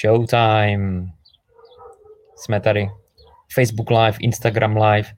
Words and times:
Showtime. 0.00 1.06
Jsme 2.36 2.60
tady. 2.60 2.90
Facebook 3.54 3.90
Live, 3.90 4.16
Instagram 4.20 4.76
Live, 4.76 5.08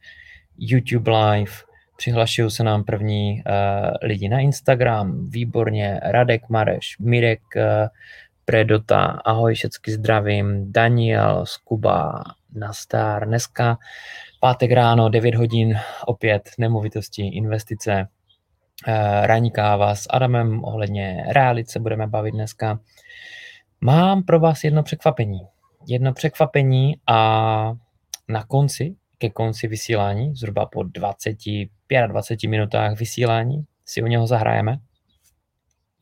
YouTube 0.59 1.11
Live. 1.11 1.53
Přihlašují 1.97 2.51
se 2.51 2.65
nám 2.65 2.85
první 2.85 3.43
uh, 3.47 3.91
lidi 4.03 4.29
na 4.29 4.41
Instagram. 4.41 5.31
Výborně. 5.31 6.01
Radek 6.03 6.49
Mareš, 6.49 6.99
Mirek 6.99 7.41
uh, 7.57 7.63
Predota. 8.45 9.05
Ahoj, 9.05 9.55
všecky 9.55 9.93
zdravím. 9.93 10.73
Daniel, 10.73 11.47
Skuba, 11.47 12.23
Nastar. 12.55 13.27
Dneska 13.27 13.79
pátek 14.41 14.73
ráno, 14.73 15.09
9 15.09 15.35
hodin, 15.35 15.79
opět 16.07 16.51
nemovitosti, 16.59 17.27
investice. 17.27 18.09
Uh, 18.89 19.27
ranní 19.27 19.51
káva 19.51 19.95
s 19.95 20.07
Adamem 20.11 20.65
ohledně 20.65 21.25
realit 21.29 21.71
se 21.71 21.81
budeme 21.81 22.07
bavit 22.07 22.35
dneska. 22.35 22.79
Mám 23.85 24.23
pro 24.23 24.41
vás 24.41 24.65
jedno 24.65 24.83
překvapení. 24.83 25.41
Jedno 25.87 26.13
překvapení 26.13 26.95
a 27.07 27.73
na 28.29 28.45
konci, 28.45 28.97
ke 29.19 29.31
konci 29.31 29.69
vysílání, 29.69 30.37
zhruba 30.37 30.67
po 30.67 30.83
20, 30.83 31.37
25 32.07 32.51
minutách 32.51 32.99
vysílání, 32.99 33.65
si 33.85 34.03
u 34.03 34.07
něho 34.07 34.27
zahrajeme. 34.27 34.79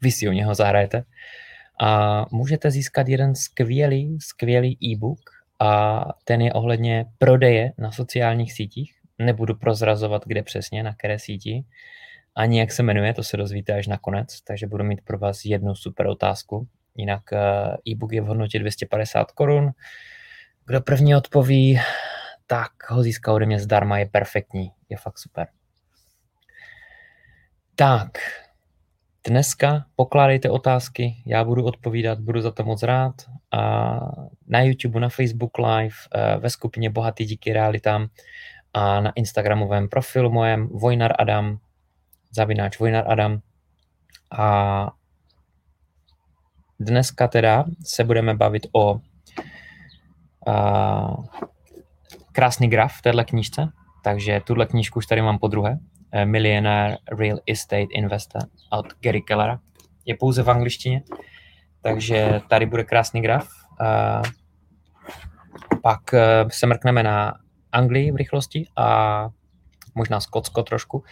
Vy 0.03 0.13
si 0.13 0.29
u 0.29 0.33
něho 0.33 0.55
zahrajete. 0.55 1.05
A 1.83 2.25
můžete 2.31 2.71
získat 2.71 3.09
jeden 3.09 3.35
skvělý, 3.35 4.19
skvělý 4.21 4.79
e-book 4.85 5.21
a 5.59 6.05
ten 6.25 6.41
je 6.41 6.53
ohledně 6.53 7.07
prodeje 7.19 7.73
na 7.79 7.93
sociálních 7.93 8.53
sítích. 8.53 8.93
Nebudu 9.19 9.55
prozrazovat, 9.55 10.23
kde 10.27 10.43
přesně, 10.43 10.83
na 10.83 10.95
které 10.95 11.19
síti, 11.19 11.65
ani 12.35 12.59
jak 12.59 12.73
se 12.73 12.83
jmenuje, 12.83 13.15
to 13.15 13.23
se 13.23 13.37
dozvíte 13.37 13.73
až 13.73 13.87
nakonec, 13.87 14.41
takže 14.41 14.67
budu 14.67 14.85
mít 14.85 15.01
pro 15.05 15.19
vás 15.19 15.45
jednu 15.45 15.75
super 15.75 16.07
otázku 16.07 16.69
Jinak 16.95 17.33
eh, 17.33 17.77
e-book 17.89 18.13
je 18.13 18.21
v 18.21 18.27
hodnotě 18.27 18.59
250 18.59 19.33
korun. 19.33 19.71
Kdo 20.67 20.81
první 20.81 21.17
odpoví, 21.17 21.81
tak 22.47 22.73
ho 22.89 23.03
získá 23.03 23.33
ode 23.33 23.47
mě 23.47 23.59
zdarma, 23.61 23.99
je 23.99 24.07
perfektní, 24.07 24.73
je 24.89 24.97
fakt 24.97 25.19
super. 25.19 25.49
Tak, 27.75 28.11
dneska 29.27 29.85
pokládejte 29.97 30.51
otázky, 30.51 31.23
já 31.27 31.45
budu 31.45 31.65
odpovídat, 31.65 32.21
budu 32.21 32.41
za 32.41 32.51
to 32.51 32.65
moc 32.65 32.83
rád. 32.83 33.15
A 33.53 34.01
na 34.47 34.61
YouTube, 34.61 35.01
na 35.01 35.09
Facebook 35.09 35.59
Live, 35.59 35.95
eh, 36.15 36.37
ve 36.39 36.51
skupině 36.51 36.91
Bohatý 36.91 37.25
díky 37.25 37.53
realitám 37.53 38.09
a 38.75 39.01
na 39.01 39.13
Instagramovém 39.15 39.89
profilu 39.89 40.31
mojem 40.31 40.69
Vojnar 40.69 41.13
Adam, 41.19 41.59
zavináč 42.31 42.79
Vojnar 42.79 43.13
Adam. 43.13 43.41
A 44.31 44.91
Dneska 46.81 47.29
teda 47.29 47.65
se 47.85 48.05
budeme 48.05 48.35
bavit 48.35 48.67
o 48.73 49.01
a, 50.47 51.17
krásný 52.33 52.69
graf 52.69 52.93
v 52.93 53.03
této 53.03 53.25
knížce, 53.25 53.69
takže 54.05 54.41
tuhle 54.45 54.67
knížku 54.67 54.99
už 54.99 55.07
tady 55.07 55.23
mám 55.23 55.39
po 55.39 55.49
druhé. 55.49 55.79
Eh, 56.13 56.27
Millionaire 56.27 56.97
Real 57.19 57.39
Estate 57.47 57.93
Investor 57.95 58.43
od 58.71 58.87
Gary 59.01 59.23
Kellera. 59.23 59.59
Je 60.07 60.17
pouze 60.21 60.43
v 60.43 60.51
angličtině, 60.51 61.03
takže 61.83 62.41
tady 62.49 62.67
bude 62.67 62.85
krásný 62.85 63.23
graf. 63.23 63.49
A, 63.81 64.23
pak 65.83 66.15
eh, 66.15 66.45
se 66.51 66.67
mrkneme 66.67 67.03
na 67.03 67.35
Anglii 67.73 68.13
v 68.13 68.17
rychlosti 68.17 68.67
a 68.77 69.29
možná 69.95 70.21
Skotsko 70.21 70.63
trošku. 70.63 71.05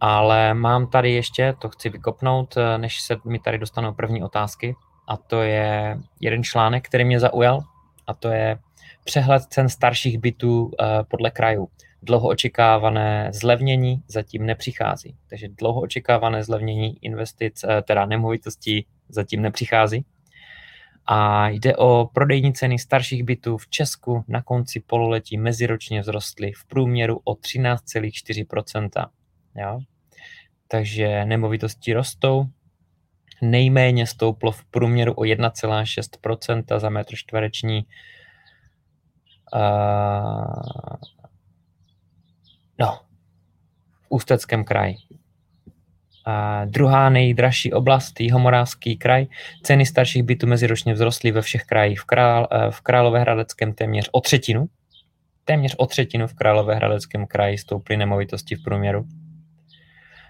Ale 0.00 0.54
mám 0.54 0.86
tady 0.86 1.12
ještě, 1.12 1.54
to 1.58 1.68
chci 1.68 1.88
vykopnout, 1.88 2.56
eh, 2.56 2.78
než 2.78 3.00
se 3.00 3.16
mi 3.24 3.38
tady 3.38 3.58
dostanou 3.58 3.92
první 3.92 4.22
otázky, 4.22 4.74
a 5.08 5.16
to 5.16 5.42
je 5.42 5.98
jeden 6.20 6.44
článek, 6.44 6.88
který 6.88 7.04
mě 7.04 7.20
zaujal 7.20 7.60
a 8.06 8.14
to 8.14 8.28
je 8.28 8.58
přehled 9.04 9.42
cen 9.42 9.68
starších 9.68 10.18
bytů 10.18 10.64
uh, 10.64 10.70
podle 11.08 11.30
krajů. 11.30 11.68
Dlouho 12.02 12.28
očekávané 12.28 13.30
zlevnění 13.32 14.02
zatím 14.08 14.46
nepřichází. 14.46 15.16
Takže 15.30 15.48
dlouho 15.48 15.80
očekávané 15.80 16.44
zlevnění 16.44 16.98
investic, 17.04 17.64
uh, 17.64 17.70
teda 17.82 18.06
nemovitostí, 18.06 18.86
zatím 19.08 19.42
nepřichází. 19.42 20.04
A 21.06 21.48
jde 21.48 21.76
o 21.76 22.10
prodejní 22.12 22.52
ceny 22.52 22.78
starších 22.78 23.24
bytů 23.24 23.56
v 23.56 23.68
Česku 23.68 24.24
na 24.28 24.42
konci 24.42 24.80
pololetí 24.80 25.38
meziročně 25.38 26.02
vzrostly 26.02 26.52
v 26.52 26.64
průměru 26.64 27.20
o 27.24 27.32
13,4%. 27.32 29.08
Jo? 29.56 29.80
Takže 30.68 31.24
nemovitosti 31.24 31.92
rostou, 31.92 32.46
nejméně 33.42 34.06
stouplo 34.06 34.52
v 34.52 34.64
průměru 34.64 35.12
o 35.12 35.22
1,6% 35.22 36.78
za 36.78 36.88
metr 36.88 37.16
čtvereční. 37.16 37.86
Uh, 39.54 40.96
no, 42.78 43.00
v 44.02 44.06
Ústeckém 44.08 44.64
kraji. 44.64 44.96
A 46.24 46.64
druhá 46.64 47.10
nejdražší 47.10 47.72
oblast, 47.72 48.20
Jihomoravský 48.20 48.96
kraj. 48.96 49.26
Ceny 49.62 49.86
starších 49.86 50.22
bytů 50.22 50.46
meziročně 50.46 50.94
vzrostly 50.94 51.30
ve 51.30 51.42
všech 51.42 51.64
krajích. 51.64 52.00
V, 52.00 52.04
Král, 52.04 52.48
eh, 52.50 52.70
v 52.70 52.80
Královéhradeckém 52.80 53.72
téměř 53.72 54.08
o 54.12 54.20
třetinu. 54.20 54.66
Téměř 55.44 55.74
o 55.78 55.86
třetinu 55.86 56.26
v 56.26 56.34
Královéhradeckém 56.34 57.26
kraji 57.26 57.58
stouply 57.58 57.96
nemovitosti 57.96 58.54
v 58.54 58.62
průměru 58.62 59.06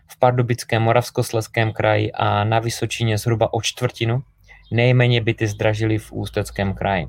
v 0.08 0.18
Pardubickém, 0.18 0.82
Moravskosleském 0.82 1.72
kraji 1.72 2.12
a 2.12 2.44
na 2.44 2.58
Vysočině 2.58 3.18
zhruba 3.18 3.54
o 3.54 3.60
čtvrtinu. 3.60 4.22
Nejméně 4.72 5.20
byty 5.20 5.46
zdražily 5.46 5.98
v 5.98 6.12
Ústeckém 6.12 6.74
kraji. 6.74 7.08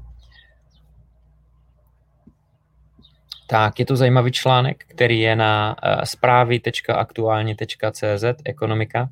Tak, 3.49 3.79
je 3.79 3.85
to 3.85 3.95
zajímavý 3.95 4.31
článek, 4.31 4.85
který 4.87 5.19
je 5.19 5.35
na 5.35 5.75
eh, 5.83 6.05
zprávy.aktuálně.cz 6.05 8.23
ekonomika 8.45 9.09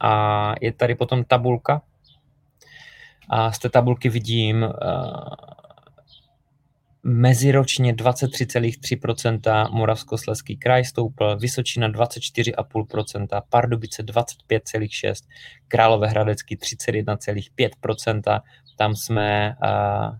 a 0.00 0.54
je 0.60 0.72
tady 0.72 0.94
potom 0.94 1.24
tabulka 1.24 1.82
a 3.30 3.52
z 3.52 3.58
té 3.58 3.68
tabulky 3.68 4.08
vidím 4.08 4.62
uh, 4.62 4.70
Meziročně 7.02 7.92
23,3%, 7.92 9.70
Moravskoslezský 9.72 10.56
kraj 10.56 10.84
stoupl, 10.84 11.36
Vysočina 11.36 11.88
24,5%, 11.88 13.42
Pardubice 13.48 14.02
25,6%, 14.02 15.14
Královéhradecký 15.68 16.56
31,5%, 16.56 18.40
tam 18.78 18.96
jsme 18.96 19.56
uh, 19.62 20.16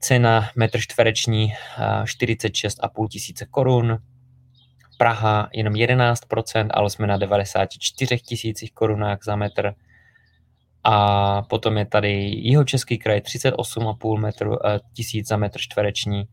cena 0.00 0.50
metr 0.56 0.80
čtvereční 0.80 1.44
uh, 1.44 1.84
46,5 2.04 3.08
tisíce 3.08 3.46
korun, 3.46 3.98
Praha 4.98 5.48
jenom 5.52 5.74
11%, 5.74 6.68
ale 6.70 6.90
jsme 6.90 7.06
na 7.06 7.16
94 7.16 8.18
tisících 8.18 8.72
korunách 8.72 9.18
za 9.24 9.36
metr, 9.36 9.74
a 10.84 11.42
potom 11.42 11.76
je 11.76 11.86
tady 11.86 12.10
Jihočeský 12.22 12.98
kraj 12.98 13.20
38,5 13.20 14.16
metru, 14.18 14.66
eh, 14.66 14.80
tisíc 14.92 15.28
za 15.28 15.36
metr 15.36 15.60
čtvereční. 15.60 16.28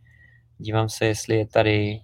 Dívám 0.58 0.90
se, 0.90 1.06
jestli 1.06 1.36
je 1.36 1.48
tady 1.48 2.02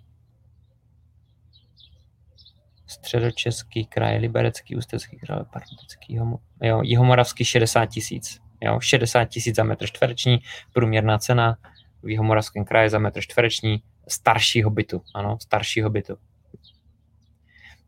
Středočeský 2.88 3.86
kraj, 3.86 4.18
Liberecký, 4.18 4.76
Ústecký 4.76 5.18
kraj, 5.18 5.40
Pardubický, 5.54 6.20
jo, 6.62 6.82
Jihomoravský 6.84 7.46
60 7.46 7.86
tisíc. 7.86 8.42
Jo, 8.62 8.80
60 8.80 9.26
tisíc 9.26 9.56
za 9.56 9.64
metr 9.64 9.88
čtvereční, 9.88 10.40
průměrná 10.74 11.18
cena 11.18 11.58
v 12.04 12.10
Jihomoravském 12.10 12.66
kraji 12.66 12.90
za 12.90 13.00
metr 13.00 13.22
čtvereční 13.22 13.84
staršího 14.08 14.70
bytu, 14.70 15.02
ano, 15.16 15.38
staršího 15.42 15.90
bytu. 15.90 16.18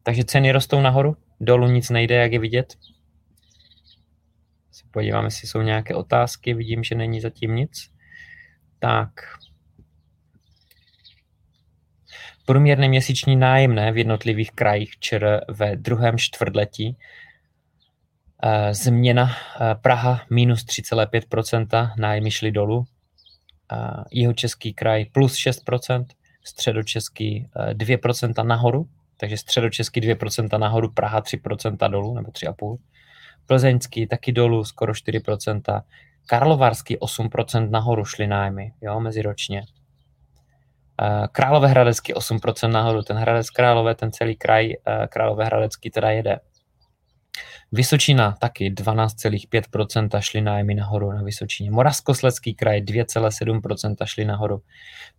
Takže 0.04 0.24
ceny 0.24 0.52
rostou 0.52 0.82
nahoru, 0.82 1.18
dolů 1.40 1.68
nic 1.68 1.90
nejde, 1.90 2.16
jak 2.16 2.32
je 2.32 2.40
vidět, 2.40 2.74
se 4.78 4.84
podívám, 4.92 5.26
jestli 5.26 5.48
jsou 5.48 5.62
nějaké 5.62 5.96
otázky. 5.96 6.54
Vidím, 6.54 6.84
že 6.84 6.96
není 6.96 7.22
zatím 7.22 7.56
nic. 7.56 7.90
Tak. 8.80 9.10
Průměrné 12.46 12.88
měsíční 12.88 13.36
nájemné 13.36 13.92
v 13.92 13.98
jednotlivých 13.98 14.52
krajích 14.52 15.00
ČR 15.00 15.42
ve 15.50 15.76
druhém 15.76 16.18
čtvrtletí. 16.18 16.98
Eh, 18.44 18.74
změna 18.74 19.30
eh, 19.32 19.76
Praha 19.76 20.22
minus 20.30 20.66
3,5%, 20.66 21.94
nájmy 21.98 22.32
šly 22.32 22.52
dolů. 22.52 22.86
Eh, 23.74 24.04
Jeho 24.12 24.34
český 24.34 24.74
kraj 24.74 25.06
plus 25.06 25.36
6%, 25.36 26.06
středočeský 26.44 27.50
2% 27.74 28.44
nahoru, 28.44 28.90
takže 29.18 29.38
středočeský 29.38 30.02
2% 30.02 30.58
nahoru, 30.58 30.92
Praha 30.92 31.22
3% 31.22 31.90
dolů, 31.92 32.16
nebo 32.16 32.32
3,5%. 32.32 32.78
Plzeňský 33.48 34.08
taky 34.08 34.32
dolů 34.32 34.64
skoro 34.64 34.94
4%, 34.94 35.82
Karlovarský 36.26 36.98
8% 36.98 37.70
nahoru 37.70 38.06
šly 38.06 38.28
nájmy, 38.28 38.74
jo, 38.82 39.00
meziročně. 39.00 39.64
Eh, 41.02 41.28
Královéhradecký 41.32 42.14
8% 42.14 42.72
nahoru, 42.72 43.02
ten 43.02 43.18
Hradec 43.18 43.50
Králové, 43.50 43.96
ten 43.96 44.12
celý 44.12 44.36
kraj 44.36 44.74
eh, 44.74 45.08
Královéhradecký 45.08 45.90
teda 45.90 46.12
jede. 46.12 46.40
Vysočina 47.72 48.32
taky 48.40 48.72
12,5% 48.72 50.20
šly 50.22 50.42
nájmy 50.42 50.76
nahoru 50.76 51.12
na 51.12 51.24
Vysočině. 51.24 51.72
Moravskoslezský 51.72 52.54
kraj 52.54 52.82
2,7% 52.82 53.96
šly 54.06 54.26
nahoru. 54.26 54.62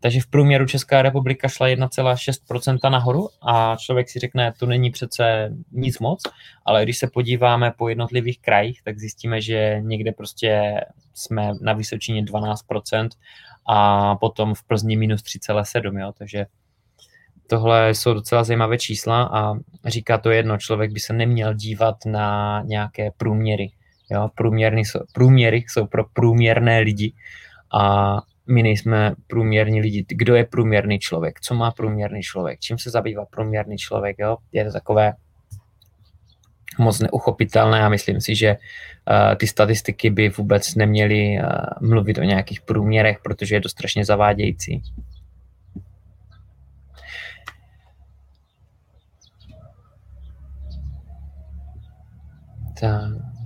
Takže 0.01 0.21
v 0.21 0.27
průměru 0.27 0.67
Česká 0.67 1.03
republika 1.03 1.49
šla 1.49 1.67
1,6% 1.67 2.91
nahoru 2.91 3.29
a 3.43 3.77
člověk 3.77 4.09
si 4.09 4.19
řekne, 4.19 4.53
to 4.59 4.67
není 4.67 4.91
přece 4.91 5.51
nic 5.73 5.99
moc, 5.99 6.23
ale 6.65 6.83
když 6.83 6.99
se 6.99 7.07
podíváme 7.07 7.73
po 7.77 7.89
jednotlivých 7.89 8.41
krajích, 8.41 8.83
tak 8.85 8.99
zjistíme, 8.99 9.41
že 9.41 9.81
někde 9.81 10.13
prostě 10.13 10.81
jsme 11.15 11.53
na 11.61 11.73
Vysočině 11.73 12.23
12% 12.23 13.09
a 13.69 14.15
potom 14.17 14.55
v 14.55 14.63
Plzni 14.63 14.97
minus 14.97 15.23
3,7, 15.23 16.01
jo, 16.01 16.13
takže 16.19 16.47
tohle 17.51 17.95
jsou 17.95 18.15
docela 18.15 18.45
zajímavé 18.45 18.79
čísla 18.79 19.31
a 19.33 19.55
říká 19.87 20.19
to 20.19 20.31
jedno, 20.31 20.59
člověk 20.59 20.93
by 20.93 21.01
se 21.01 21.13
neměl 21.13 21.55
dívat 21.55 21.97
na 22.07 22.63
nějaké 22.65 23.11
průměry. 23.17 23.71
Jo? 24.11 24.29
Průměrný 24.35 24.85
jsou, 24.85 25.01
průměry 25.13 25.65
jsou 25.69 25.87
pro 25.87 26.05
průměrné 26.13 26.79
lidi 26.79 27.13
a 27.75 28.15
my 28.51 28.63
nejsme 28.63 29.15
průměrní 29.27 29.81
lidi. 29.81 30.05
Kdo 30.09 30.35
je 30.35 30.45
průměrný 30.45 30.99
člověk? 30.99 31.41
Co 31.41 31.55
má 31.55 31.71
průměrný 31.71 32.23
člověk? 32.23 32.61
Čím 32.61 32.79
se 32.79 32.91
zabývá 32.91 33.25
průměrný 33.25 33.77
člověk? 33.77 34.17
Jo? 34.19 34.37
Je 34.53 34.65
to 34.65 34.73
takové 34.73 35.13
moc 36.79 37.01
neuchopitelné 37.01 37.83
a 37.83 37.89
myslím 37.89 38.21
si, 38.21 38.35
že 38.35 38.57
uh, 38.57 39.35
ty 39.35 39.47
statistiky 39.47 40.11
by 40.11 40.29
vůbec 40.29 40.75
neměly 40.75 41.39
uh, 41.39 41.89
mluvit 41.89 42.19
o 42.19 42.23
nějakých 42.23 42.61
průměrech, 42.61 43.19
protože 43.23 43.55
je 43.55 43.61
to 43.61 43.69
strašně 43.69 44.05
zavádějící. 44.05 44.83
Tak. 52.81 53.39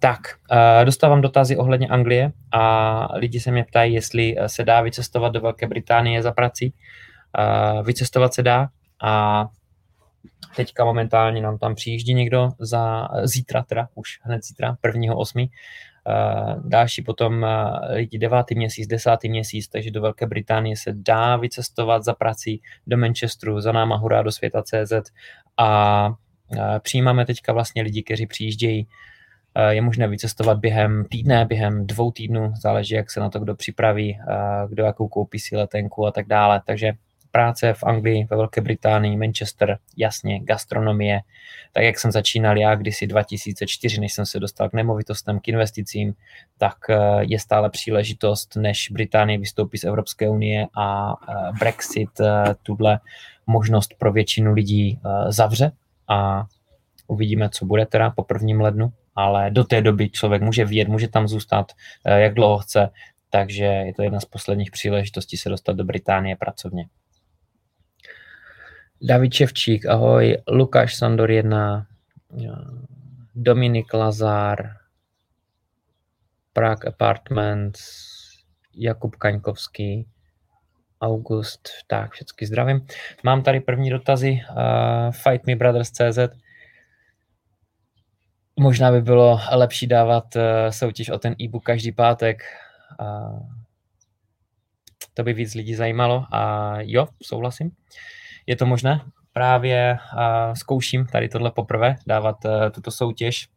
Tak, 0.00 0.20
eh, 0.50 0.84
dostávám 0.84 1.20
dotazy 1.20 1.56
ohledně 1.56 1.88
Anglie 1.88 2.32
a 2.52 3.16
lidi 3.16 3.40
se 3.40 3.50
mě 3.50 3.64
ptají, 3.64 3.94
jestli 3.94 4.36
eh, 4.38 4.48
se 4.48 4.64
dá 4.64 4.80
vycestovat 4.80 5.32
do 5.32 5.40
Velké 5.40 5.66
Británie 5.66 6.22
za 6.22 6.32
prací. 6.32 6.74
Eh, 7.38 7.82
vycestovat 7.82 8.34
se 8.34 8.42
dá 8.42 8.68
a 9.02 9.46
teďka 10.56 10.84
momentálně 10.84 11.42
nám 11.42 11.58
tam 11.58 11.74
přijíždí 11.74 12.14
někdo 12.14 12.48
za 12.58 13.08
zítra, 13.22 13.62
teda 13.62 13.88
už 13.94 14.20
hned 14.22 14.44
zítra, 14.44 14.76
1.8. 14.82 15.50
Další 16.64 17.02
potom 17.02 17.46
lidi 17.90 18.18
devátý 18.18 18.54
měsíc, 18.54 18.86
desátý 18.86 19.28
měsíc, 19.28 19.68
takže 19.68 19.90
do 19.90 20.00
Velké 20.00 20.26
Británie 20.26 20.76
se 20.76 20.92
dá 20.94 21.36
vycestovat 21.36 22.04
za 22.04 22.14
prací 22.14 22.62
do 22.86 22.96
Manchesteru, 22.96 23.60
za 23.60 23.72
náma 23.72 23.96
hurá 23.96 24.22
do 24.22 24.32
světa 24.32 24.62
CZ 24.62 24.92
a 25.56 26.10
Přijímáme 26.78 27.26
teďka 27.26 27.52
vlastně 27.52 27.82
lidi, 27.82 28.02
kteří 28.02 28.26
přijíždějí. 28.26 28.86
Je 29.70 29.82
možné 29.82 30.08
vycestovat 30.08 30.58
během 30.58 31.04
týdne, 31.04 31.44
během 31.44 31.86
dvou 31.86 32.10
týdnů, 32.10 32.52
záleží, 32.56 32.94
jak 32.94 33.10
se 33.10 33.20
na 33.20 33.30
to 33.30 33.40
kdo 33.40 33.54
připraví, 33.54 34.18
kdo 34.68 34.84
jakou 34.84 35.08
koupí 35.08 35.38
si 35.38 35.56
letenku 35.56 36.06
a 36.06 36.10
tak 36.10 36.26
dále. 36.26 36.62
Takže 36.66 36.92
práce 37.30 37.74
v 37.74 37.84
Anglii, 37.84 38.26
ve 38.30 38.36
Velké 38.36 38.60
Británii, 38.60 39.16
Manchester, 39.16 39.78
jasně, 39.96 40.40
gastronomie. 40.40 41.20
Tak 41.72 41.84
jak 41.84 41.98
jsem 41.98 42.12
začínal 42.12 42.58
já 42.58 42.74
kdysi 42.74 43.06
2004, 43.06 44.00
než 44.00 44.12
jsem 44.12 44.26
se 44.26 44.40
dostal 44.40 44.68
k 44.68 44.72
nemovitostem, 44.72 45.40
k 45.40 45.48
investicím, 45.48 46.14
tak 46.58 46.76
je 47.20 47.38
stále 47.38 47.70
příležitost, 47.70 48.56
než 48.56 48.88
Británie 48.90 49.38
vystoupí 49.38 49.78
z 49.78 49.84
Evropské 49.84 50.28
unie 50.28 50.66
a 50.76 51.14
Brexit 51.60 52.10
tuhle 52.62 53.00
možnost 53.46 53.94
pro 53.98 54.12
většinu 54.12 54.52
lidí 54.52 54.98
zavře, 55.28 55.72
a 56.10 56.46
uvidíme, 57.06 57.50
co 57.50 57.66
bude 57.66 57.86
teda 57.86 58.10
po 58.10 58.24
prvním 58.24 58.60
lednu, 58.60 58.92
ale 59.14 59.50
do 59.50 59.64
té 59.64 59.82
doby 59.82 60.10
člověk 60.10 60.42
může 60.42 60.64
vyjet, 60.64 60.88
může 60.88 61.08
tam 61.08 61.28
zůstat, 61.28 61.72
eh, 62.04 62.20
jak 62.20 62.34
dlouho 62.34 62.58
chce, 62.58 62.90
takže 63.30 63.64
je 63.64 63.94
to 63.94 64.02
jedna 64.02 64.20
z 64.20 64.24
posledních 64.24 64.70
příležitostí 64.70 65.36
se 65.36 65.48
dostat 65.48 65.76
do 65.76 65.84
Británie 65.84 66.36
pracovně. 66.36 66.88
David 69.02 69.32
Čevčík, 69.32 69.86
ahoj, 69.86 70.36
Lukáš 70.48 70.96
Sandor 70.96 71.30
1, 71.30 71.86
Dominik 73.34 73.94
Lazár, 73.94 74.70
Prague 76.52 76.88
Apartments, 76.88 77.80
Jakub 78.74 79.16
Kaňkovský, 79.16 80.06
August, 81.00 81.68
tak 81.86 82.12
všechny 82.12 82.46
zdravím. 82.46 82.86
Mám 83.22 83.42
tady 83.42 83.60
první 83.60 83.90
dotazy, 83.90 84.40
uh, 84.50 85.10
Fight 85.10 85.46
Me 85.46 85.56
Brothers 85.56 85.90
CZ. 85.90 86.18
Možná 88.60 88.92
by 88.92 89.02
bylo 89.02 89.40
lepší 89.52 89.86
dávat 89.86 90.36
uh, 90.36 90.42
soutěž 90.70 91.10
o 91.10 91.18
ten 91.18 91.34
e-book 91.42 91.64
každý 91.64 91.92
pátek. 91.92 92.42
Uh, 93.00 93.40
to 95.14 95.22
by 95.22 95.32
víc 95.32 95.54
lidí 95.54 95.74
zajímalo 95.74 96.26
a 96.32 96.74
jo, 96.80 97.06
souhlasím. 97.22 97.70
Je 98.46 98.56
to 98.56 98.66
možné. 98.66 99.00
Právě 99.32 99.98
uh, 100.14 100.54
zkouším 100.54 101.06
tady 101.06 101.28
tohle 101.28 101.50
poprvé 101.50 101.96
dávat 102.06 102.36
uh, 102.44 102.70
tuto 102.70 102.90
soutěž 102.90 103.48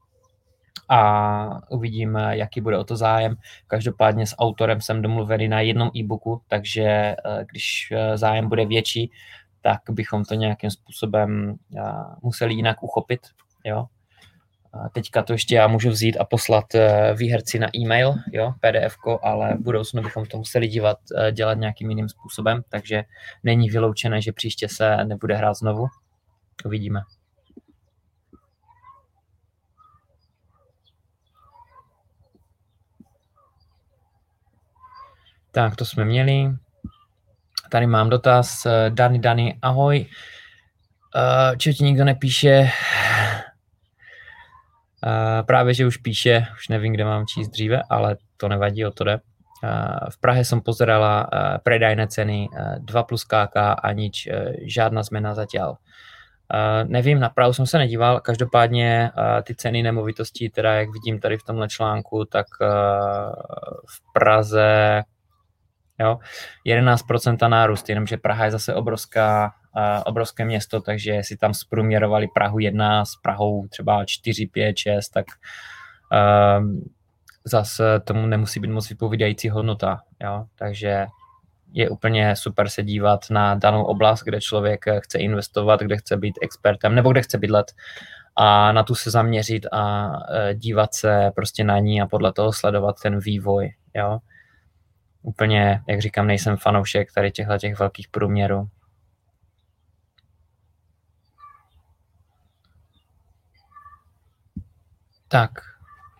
a 0.89 1.71
uvidíme, 1.71 2.37
jaký 2.37 2.61
bude 2.61 2.77
o 2.77 2.83
to 2.83 2.95
zájem. 2.95 3.35
Každopádně 3.67 4.27
s 4.27 4.35
autorem 4.37 4.81
jsem 4.81 5.01
domluvený 5.01 5.47
na 5.47 5.59
jednom 5.59 5.91
e-booku, 5.95 6.41
takže 6.47 6.83
eh, 6.83 7.15
když 7.51 7.87
eh, 7.91 8.17
zájem 8.17 8.49
bude 8.49 8.65
větší, 8.65 9.11
tak 9.61 9.79
bychom 9.89 10.25
to 10.25 10.33
nějakým 10.33 10.69
způsobem 10.69 11.55
eh, 11.77 11.81
museli 12.21 12.53
jinak 12.53 12.83
uchopit. 12.83 13.19
Jo? 13.65 13.85
Teďka 14.93 15.23
to 15.23 15.33
ještě 15.33 15.55
já 15.55 15.67
můžu 15.67 15.89
vzít 15.89 16.17
a 16.17 16.25
poslat 16.25 16.65
výherci 17.15 17.59
na 17.59 17.67
e-mail, 17.75 18.13
jo, 18.31 18.53
pdf 18.59 18.97
ale 19.23 19.53
v 19.53 19.59
budoucnu 19.59 20.01
bychom 20.01 20.25
to 20.25 20.37
museli 20.37 20.67
dívat, 20.67 20.97
dělat 21.31 21.53
nějakým 21.53 21.89
jiným 21.89 22.09
způsobem, 22.09 22.61
takže 22.69 23.03
není 23.43 23.69
vyloučené, 23.69 24.21
že 24.21 24.31
příště 24.31 24.69
se 24.69 25.05
nebude 25.05 25.35
hrát 25.35 25.53
znovu. 25.53 25.87
Uvidíme. 26.65 27.01
Tak, 35.55 35.75
to 35.75 35.85
jsme 35.85 36.05
měli. 36.05 36.51
Tady 37.69 37.87
mám 37.87 38.09
dotaz. 38.09 38.67
Dany, 38.89 39.19
Dany, 39.19 39.59
ahoj. 39.61 40.05
Uh, 41.15 41.57
Či 41.57 41.73
ti 41.73 41.83
nikdo 41.83 42.05
nepíše? 42.05 42.69
Uh, 45.05 45.45
právě, 45.45 45.73
že 45.73 45.87
už 45.87 45.97
píše, 45.97 46.45
už 46.53 46.67
nevím, 46.67 46.93
kde 46.93 47.05
mám 47.05 47.25
číst 47.25 47.49
dříve, 47.49 47.81
ale 47.89 48.17
to 48.37 48.47
nevadí, 48.47 48.85
o 48.85 48.91
to 48.91 49.03
jde. 49.03 49.13
Uh, 49.13 50.09
v 50.09 50.19
Prahe 50.21 50.45
jsem 50.45 50.61
pozerala 50.61 51.29
predajné 51.63 52.07
ceny, 52.07 52.47
uh, 52.51 52.85
2 52.85 53.03
plus 53.03 53.23
KK 53.23 53.55
a 53.83 53.91
nič, 53.91 54.29
žádná 54.61 55.03
změna 55.03 55.33
zatím. 55.33 55.61
Nevím, 56.83 57.19
na 57.19 57.29
Prahu 57.29 57.53
jsem 57.53 57.65
se 57.65 57.77
nedíval, 57.77 58.19
každopádně 58.19 59.11
ty 59.43 59.55
ceny 59.55 59.83
nemovitostí, 59.83 60.49
teda 60.49 60.73
jak 60.73 60.89
vidím 60.89 61.19
tady 61.19 61.37
v 61.37 61.43
tomhle 61.43 61.67
článku, 61.67 62.25
tak 62.25 62.45
v 63.89 64.13
Praze 64.13 65.03
Jo? 65.99 66.19
11% 66.67 67.49
nárůst, 67.49 67.89
jenomže 67.89 68.17
Praha 68.17 68.45
je 68.45 68.51
zase 68.51 68.75
obrovská, 68.75 69.53
uh, 69.77 70.03
obrovské 70.05 70.45
město, 70.45 70.81
takže 70.81 71.21
si 71.23 71.37
tam 71.37 71.53
zprůměrovali 71.53 72.27
Prahu 72.33 72.59
1 72.59 73.05
s 73.05 73.15
Prahou 73.15 73.67
třeba 73.67 74.05
4, 74.05 74.47
5, 74.47 74.77
6, 74.77 75.09
tak 75.09 75.25
uh, 76.11 76.67
zase 77.45 77.99
tomu 77.99 78.25
nemusí 78.25 78.59
být 78.59 78.71
moc 78.71 78.89
vypovídající 78.89 79.49
hodnota. 79.49 80.01
Jo? 80.23 80.45
Takže 80.55 81.05
je 81.73 81.89
úplně 81.89 82.35
super 82.35 82.69
se 82.69 82.83
dívat 82.83 83.19
na 83.29 83.55
danou 83.55 83.83
oblast, 83.83 84.23
kde 84.23 84.41
člověk 84.41 84.85
chce 84.99 85.19
investovat, 85.19 85.79
kde 85.79 85.97
chce 85.97 86.17
být 86.17 86.35
expertem 86.41 86.95
nebo 86.95 87.11
kde 87.11 87.21
chce 87.21 87.37
bydlet 87.37 87.65
a 88.35 88.71
na 88.71 88.83
tu 88.83 88.95
se 88.95 89.11
zaměřit 89.11 89.65
a 89.71 90.11
e, 90.31 90.55
dívat 90.55 90.93
se 90.93 91.31
prostě 91.35 91.63
na 91.63 91.79
ní 91.79 92.01
a 92.01 92.07
podle 92.07 92.33
toho 92.33 92.53
sledovat 92.53 92.95
ten 93.03 93.19
vývoj. 93.19 93.73
Jo? 93.95 94.19
Úplně, 95.23 95.81
jak 95.87 96.01
říkám, 96.01 96.27
nejsem 96.27 96.57
fanoušek 96.57 97.13
tady 97.13 97.31
těchto 97.31 97.57
těch 97.57 97.79
velkých 97.79 98.07
průměrů. 98.07 98.69
Tak, 105.27 105.51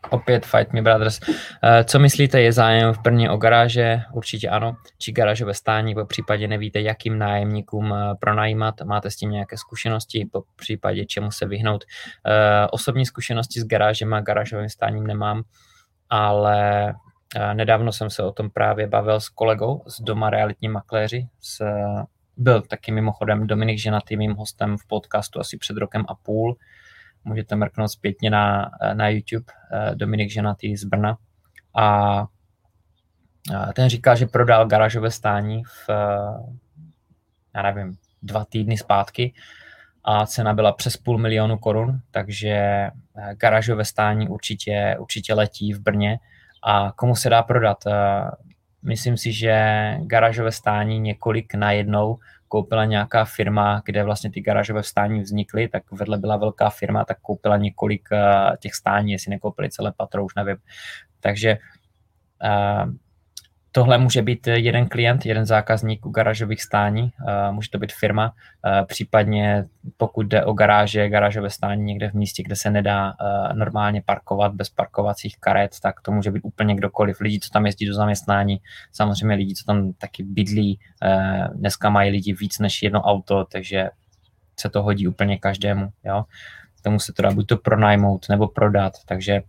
opět 0.10 0.46
Fight 0.46 0.74
Me 0.74 0.82
Brothers. 0.82 1.20
Eh, 1.64 1.84
co 1.84 2.00
myslíte, 2.00 2.42
je 2.42 2.52
zájem 2.52 2.94
v 2.94 3.02
Brně 3.02 3.32
o 3.32 3.38
garáže? 3.38 4.02
Určitě 4.14 4.50
ano. 4.50 4.78
Či 4.98 5.12
garážové 5.12 5.54
stání, 5.54 5.96
po 5.96 6.06
případě 6.06 6.48
nevíte, 6.48 6.82
jakým 6.82 7.20
nájemníkům 7.20 7.94
eh, 7.94 8.16
pronajímat? 8.20 8.82
Máte 8.82 9.12
s 9.12 9.16
tím 9.16 9.32
nějaké 9.32 9.58
zkušenosti, 9.58 10.30
po 10.32 10.44
případě 10.56 11.06
čemu 11.06 11.32
se 11.32 11.46
vyhnout? 11.46 11.84
Eh, 12.26 12.68
osobní 12.72 13.06
zkušenosti 13.06 13.60
s 13.60 13.66
garážem 13.66 14.14
a 14.14 14.22
garážovým 14.22 14.70
stáním 14.70 15.08
nemám, 15.08 15.44
ale 16.10 16.94
Nedávno 17.54 17.92
jsem 17.92 18.10
se 18.10 18.24
o 18.24 18.32
tom 18.32 18.50
právě 18.50 18.88
bavil 18.88 19.20
s 19.20 19.30
kolegou 19.30 19.84
z 19.88 20.02
Doma 20.02 20.30
realitní 20.30 20.70
makléři. 20.70 21.28
S, 21.42 21.66
byl 22.38 22.62
taky 22.62 22.92
mimochodem 22.92 23.48
Dominik 23.48 23.80
Ženatý 23.80 24.18
mým 24.18 24.34
hostem 24.34 24.78
v 24.78 24.88
podcastu 24.88 25.40
asi 25.40 25.58
před 25.58 25.78
rokem 25.78 26.06
a 26.08 26.16
půl. 26.16 26.58
můžete 27.24 27.56
mrknout 27.56 27.92
zpětně 27.92 28.30
na, 28.30 28.72
na 28.94 29.10
YouTube, 29.10 29.46
Dominik 29.94 30.32
Ženatý 30.32 30.76
z 30.76 30.84
Brna. 30.84 31.18
A 31.76 32.28
ten 33.76 33.90
říká, 33.90 34.16
že 34.16 34.26
prodal 34.26 34.68
garážové 34.68 35.12
stání 35.12 35.64
v, 35.64 35.90
já 37.56 37.62
nevím, 37.62 37.98
dva 38.22 38.46
týdny 38.46 38.78
zpátky 38.78 39.34
a 40.04 40.26
cena 40.26 40.54
byla 40.54 40.72
přes 40.72 40.98
půl 40.98 41.18
milionu 41.18 41.58
korun, 41.58 42.00
takže 42.12 42.88
garážové 43.34 43.86
stání 43.86 44.28
určitě, 44.28 44.96
určitě 45.00 45.34
letí 45.34 45.74
v 45.74 45.80
Brně. 45.80 46.20
A 46.66 46.92
komu 46.96 47.16
se 47.16 47.30
dá 47.30 47.44
prodat? 47.44 47.78
Myslím 48.82 49.18
si, 49.18 49.34
že 49.34 49.54
garážové 50.02 50.52
stání 50.52 51.00
několik 51.00 51.54
najednou 51.54 52.18
koupila 52.48 52.86
nějaká 52.86 53.26
firma, 53.26 53.82
kde 53.86 54.04
vlastně 54.04 54.32
ty 54.32 54.42
garážové 54.42 54.84
stání 54.84 55.22
vznikly, 55.22 55.68
tak 55.68 55.92
vedle 55.92 56.18
byla 56.18 56.38
velká 56.38 56.70
firma, 56.70 57.06
tak 57.06 57.20
koupila 57.20 57.58
několik 57.58 58.10
těch 58.60 58.74
stání, 58.74 59.12
jestli 59.12 59.30
nekoupili 59.30 59.70
celé 59.70 59.94
patro, 59.98 60.26
už 60.26 60.36
nevím. 60.36 60.58
Takže 61.20 61.58
Tohle 63.76 63.98
může 63.98 64.22
být 64.22 64.48
jeden 64.48 64.90
klient, 64.90 65.26
jeden 65.26 65.46
zákazník 65.46 66.06
u 66.06 66.10
garážových 66.10 66.62
stání, 66.62 67.12
může 67.52 67.70
to 67.70 67.78
být 67.78 67.94
firma, 67.94 68.34
případně 68.88 69.66
pokud 69.98 70.28
jde 70.28 70.46
o 70.46 70.54
garáže, 70.54 71.10
garážové 71.10 71.50
stání 71.50 71.84
někde 71.84 72.10
v 72.10 72.14
místě, 72.14 72.44
kde 72.44 72.56
se 72.56 72.70
nedá 72.70 73.14
normálně 73.54 74.02
parkovat 74.06 74.54
bez 74.54 74.70
parkovacích 74.70 75.38
karet, 75.40 75.80
tak 75.82 76.02
to 76.02 76.12
může 76.12 76.32
být 76.32 76.42
úplně 76.44 76.76
kdokoliv. 76.76 77.20
Lidi, 77.20 77.40
co 77.40 77.50
tam 77.50 77.66
jezdí 77.66 77.86
do 77.86 77.94
zaměstnání, 77.94 78.62
samozřejmě 78.92 79.36
lidi, 79.36 79.54
co 79.54 79.66
tam 79.66 79.94
taky 79.94 80.24
bydlí, 80.24 80.80
dneska 81.54 81.90
mají 81.90 82.12
lidi 82.12 82.34
víc 82.34 82.60
než 82.60 82.84
jedno 82.84 83.02
auto, 83.02 83.46
takže 83.46 83.90
se 84.60 84.70
to 84.70 84.84
hodí 84.84 85.08
úplně 85.08 85.38
každému. 85.38 85.90
Jo? 86.04 86.26
Tomu 86.84 87.00
se 87.00 87.14
to 87.14 87.22
dá 87.22 87.32
buď 87.32 87.48
to 87.48 87.58
pronajmout 87.58 88.30
nebo 88.30 88.48
prodat, 88.48 88.94
takže 89.06 89.42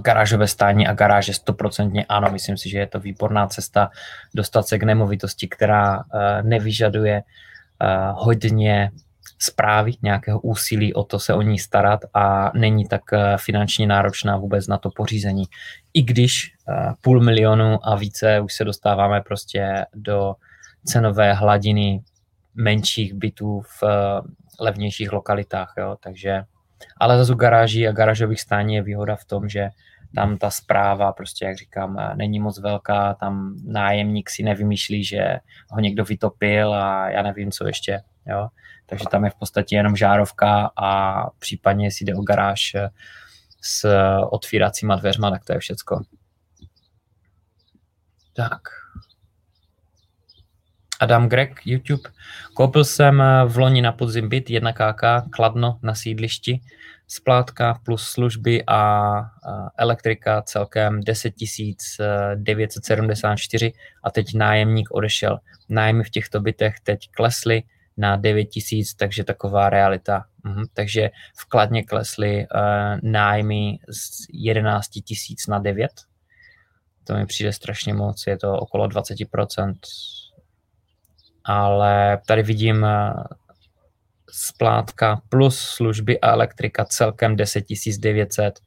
garážové 0.00 0.48
stání 0.48 0.86
a 0.86 0.94
garáže 0.94 1.34
stoprocentně 1.34 2.04
ano, 2.08 2.30
myslím 2.32 2.56
si, 2.56 2.68
že 2.68 2.78
je 2.78 2.86
to 2.86 3.00
výborná 3.00 3.46
cesta 3.46 3.90
dostat 4.34 4.68
se 4.68 4.78
k 4.78 4.82
nemovitosti, 4.82 5.48
která 5.48 5.96
uh, 5.98 6.02
nevyžaduje 6.42 7.22
uh, 7.22 8.24
hodně 8.24 8.90
zprávy, 9.38 9.92
nějakého 10.02 10.40
úsilí 10.40 10.94
o 10.94 11.04
to 11.04 11.18
se 11.18 11.34
o 11.34 11.42
ní 11.42 11.58
starat 11.58 12.00
a 12.14 12.50
není 12.54 12.88
tak 12.88 13.02
finančně 13.36 13.86
náročná 13.86 14.36
vůbec 14.36 14.66
na 14.66 14.78
to 14.78 14.90
pořízení. 14.90 15.44
I 15.94 16.02
když 16.02 16.54
půl 17.00 17.20
milionu 17.20 17.88
a 17.88 17.96
více 17.96 18.40
už 18.40 18.54
se 18.54 18.64
dostáváme 18.64 19.20
prostě 19.20 19.86
do 19.94 20.34
cenové 20.84 21.32
hladiny 21.32 22.02
menších 22.54 23.14
bytů 23.14 23.60
v 23.60 23.82
levnějších 24.60 25.12
lokalitách, 25.12 25.74
jo? 25.78 25.96
takže 26.02 26.44
ale 27.00 27.18
zase 27.18 27.32
u 27.32 27.36
garáží 27.36 27.88
a 27.88 27.92
garážových 27.92 28.40
stání 28.40 28.74
je 28.74 28.82
výhoda 28.82 29.16
v 29.16 29.24
tom, 29.24 29.48
že 29.48 29.68
tam 30.14 30.38
ta 30.38 30.50
zpráva, 30.50 31.12
prostě 31.12 31.44
jak 31.44 31.56
říkám, 31.56 32.12
není 32.14 32.40
moc 32.40 32.58
velká, 32.58 33.14
tam 33.14 33.54
nájemník 33.64 34.30
si 34.30 34.42
nevymýšlí, 34.42 35.04
že 35.04 35.38
ho 35.70 35.80
někdo 35.80 36.04
vytopil 36.04 36.74
a 36.74 37.10
já 37.10 37.22
nevím, 37.22 37.50
co 37.50 37.66
ještě, 37.66 38.02
jo. 38.26 38.48
Takže 38.86 39.04
tam 39.10 39.24
je 39.24 39.30
v 39.30 39.34
podstatě 39.34 39.76
jenom 39.76 39.96
žárovka 39.96 40.70
a 40.76 41.30
případně, 41.30 41.86
jestli 41.86 42.06
jde 42.06 42.14
o 42.14 42.22
garáž 42.22 42.76
s 43.62 43.88
otvíracíma 44.30 44.96
dveřma, 44.96 45.30
tak 45.30 45.44
to 45.44 45.52
je 45.52 45.58
všecko. 45.58 46.02
Tak. 48.32 48.81
Adam 51.02 51.28
Greg, 51.28 51.60
YouTube. 51.64 52.02
Koupil 52.54 52.84
jsem 52.84 53.20
eh, 53.20 53.44
v 53.44 53.58
loni 53.58 53.82
na 53.82 53.92
podzim 53.92 54.28
byt 54.28 54.50
1 54.50 54.72
KK, 54.72 55.30
Kladno 55.30 55.78
na 55.82 55.94
sídlišti, 55.94 56.60
splátka 57.06 57.80
plus 57.84 58.02
služby 58.02 58.64
a 58.66 59.12
elektrika 59.78 60.42
celkem 60.42 61.00
10 61.00 61.34
974 62.34 63.72
a 64.04 64.10
teď 64.10 64.34
nájemník 64.34 64.90
odešel. 64.90 65.38
Nájmy 65.68 66.04
v 66.04 66.10
těchto 66.10 66.40
bytech 66.40 66.74
teď 66.82 67.08
klesly 67.10 67.62
na 67.96 68.16
9 68.16 68.44
tisíc, 68.44 68.94
takže 68.94 69.24
taková 69.24 69.70
realita. 69.70 70.24
Mhm. 70.44 70.64
Takže 70.72 71.10
v 71.36 71.48
Kladně 71.48 71.84
klesly 71.84 72.46
uh, 72.54 73.10
nájmy 73.10 73.78
z 73.90 74.26
11 74.32 74.88
tisíc 75.04 75.46
na 75.46 75.58
9. 75.58 75.90
To 77.04 77.14
mi 77.14 77.26
přijde 77.26 77.52
strašně 77.52 77.94
moc, 77.94 78.26
je 78.26 78.38
to 78.38 78.52
okolo 78.52 78.86
20% 78.86 79.74
ale 81.44 82.18
tady 82.26 82.42
vidím 82.42 82.84
eh, 82.84 83.12
splátka 84.30 85.20
plus 85.28 85.58
služby 85.58 86.20
a 86.20 86.32
elektrika 86.32 86.84
celkem 86.84 87.36
10 87.36 87.64
900. 87.98 88.60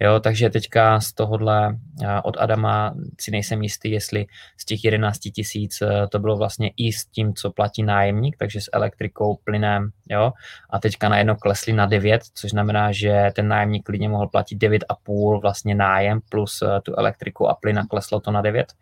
Jo, 0.00 0.20
takže 0.20 0.50
teďka 0.50 1.00
z 1.00 1.12
tohohle 1.12 1.76
eh, 2.02 2.20
od 2.24 2.36
Adama 2.40 2.94
si 3.20 3.30
nejsem 3.30 3.62
jistý, 3.62 3.90
jestli 3.90 4.26
z 4.60 4.64
těch 4.64 4.84
11 4.84 5.18
tisíc 5.18 5.82
eh, 5.82 6.06
to 6.08 6.18
bylo 6.18 6.36
vlastně 6.36 6.70
i 6.76 6.92
s 6.92 7.06
tím, 7.06 7.34
co 7.34 7.50
platí 7.50 7.82
nájemník, 7.82 8.36
takže 8.38 8.60
s 8.60 8.70
elektrikou, 8.72 9.38
plynem, 9.44 9.90
jo, 10.10 10.32
a 10.70 10.78
teďka 10.78 11.08
najednou 11.08 11.34
klesli 11.34 11.72
na 11.72 11.86
9, 11.86 12.22
což 12.34 12.50
znamená, 12.50 12.92
že 12.92 13.30
ten 13.34 13.48
nájemník 13.48 13.86
klidně 13.86 14.08
mohl 14.08 14.28
platit 14.28 14.56
9,5 14.56 15.40
vlastně 15.40 15.74
nájem 15.74 16.20
plus 16.28 16.62
tu 16.82 16.94
elektriku 16.94 17.48
a 17.48 17.54
plyn 17.54 17.78
a 17.78 17.86
kleslo 17.86 18.20
to 18.20 18.30
na 18.30 18.42
9 18.42 18.72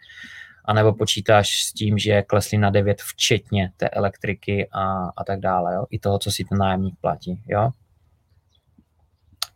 anebo 0.66 0.92
počítáš 0.92 1.64
s 1.64 1.72
tím, 1.72 1.98
že 1.98 2.22
klesly 2.22 2.58
na 2.58 2.70
9 2.70 3.02
včetně 3.02 3.70
té 3.76 3.88
elektriky 3.88 4.68
a, 4.72 5.08
a 5.16 5.24
tak 5.26 5.40
dále, 5.40 5.74
jo? 5.74 5.86
i 5.90 5.98
toho, 5.98 6.18
co 6.18 6.30
si 6.30 6.44
ten 6.44 6.58
nájemník 6.58 6.94
platí. 7.00 7.42
Jo? 7.46 7.70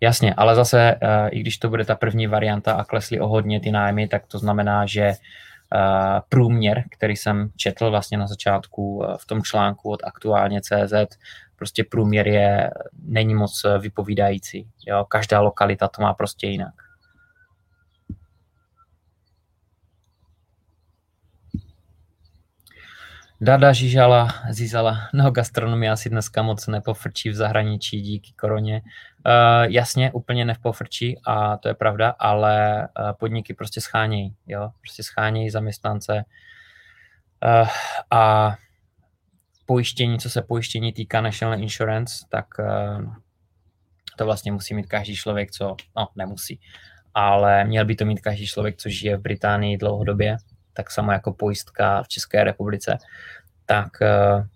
Jasně, 0.01 0.35
ale 0.35 0.55
zase, 0.55 0.99
uh, 1.03 1.29
i 1.31 1.41
když 1.41 1.59
to 1.59 1.69
bude 1.69 1.85
ta 1.85 1.95
první 1.95 2.27
varianta 2.27 2.73
a 2.73 2.85
klesly 2.85 3.21
o 3.21 3.29
hodně 3.29 3.61
ty 3.61 3.71
nájmy, 3.71 4.09
tak 4.09 4.27
to 4.27 4.39
znamená, 4.39 4.87
že 4.87 5.09
uh, 5.09 6.21
průměr, 6.29 6.85
který 6.91 7.17
jsem 7.17 7.51
četl 7.57 7.91
vlastně 7.91 8.19
na 8.19 8.27
začátku 8.27 8.97
uh, 8.97 9.17
v 9.17 9.27
tom 9.27 9.43
článku 9.43 9.91
od 9.91 10.01
aktuálně 10.05 10.61
CZ, 10.61 10.93
prostě 11.57 11.85
průměr 11.85 12.29
je, 12.29 12.71
není 13.05 13.35
moc 13.35 13.67
vypovídající. 13.81 14.69
Jo? 14.87 15.05
Každá 15.05 15.41
lokalita 15.41 15.89
to 15.89 16.03
má 16.03 16.15
prostě 16.15 16.47
jinak. 16.47 16.75
Dada 23.41 23.73
Žižala, 23.73 24.53
Zizala, 24.53 25.09
no 25.13 25.31
gastronomie 25.31 25.91
asi 25.91 26.11
dneska 26.11 26.43
moc 26.43 26.67
nepofrčí 26.67 27.31
v 27.31 27.35
zahraničí 27.35 28.01
díky 28.01 28.33
koroně. 28.33 28.83
Uh, 28.85 29.73
jasně, 29.73 30.13
úplně 30.13 30.45
nepofrčí 30.45 31.19
a 31.27 31.57
to 31.57 31.69
je 31.69 31.75
pravda, 31.75 32.15
ale 32.19 32.89
uh, 32.99 33.13
podniky 33.13 33.55
prostě 33.55 33.81
schánějí, 33.81 34.35
jo, 34.47 34.71
prostě 34.81 35.03
schánějí 35.03 35.51
zaměstnance 35.51 36.25
uh, 37.63 37.69
a 38.11 38.55
pojištění, 39.67 40.19
co 40.19 40.31
se 40.31 40.43
pojištění 40.43 40.93
týká 40.93 41.21
National 41.21 41.61
Insurance, 41.61 42.25
tak 42.29 42.47
uh, 42.59 43.15
to 44.17 44.25
vlastně 44.25 44.53
musí 44.53 44.75
mít 44.75 44.87
každý 44.87 45.17
člověk, 45.17 45.51
co, 45.51 45.77
no 45.97 46.09
nemusí, 46.17 46.61
ale 47.15 47.65
měl 47.65 47.85
by 47.85 47.95
to 47.95 48.05
mít 48.05 48.21
každý 48.21 48.47
člověk, 48.47 48.77
co 48.77 48.89
žije 48.89 49.17
v 49.17 49.21
Británii 49.21 49.77
dlouhodobě, 49.77 50.37
tak 50.73 50.91
samo 50.91 51.13
jako 51.13 51.33
pojistka 51.33 52.03
v 52.03 52.09
České 52.09 52.45
republice, 52.45 52.99
tak 53.67 54.03
eh, 54.03 54.47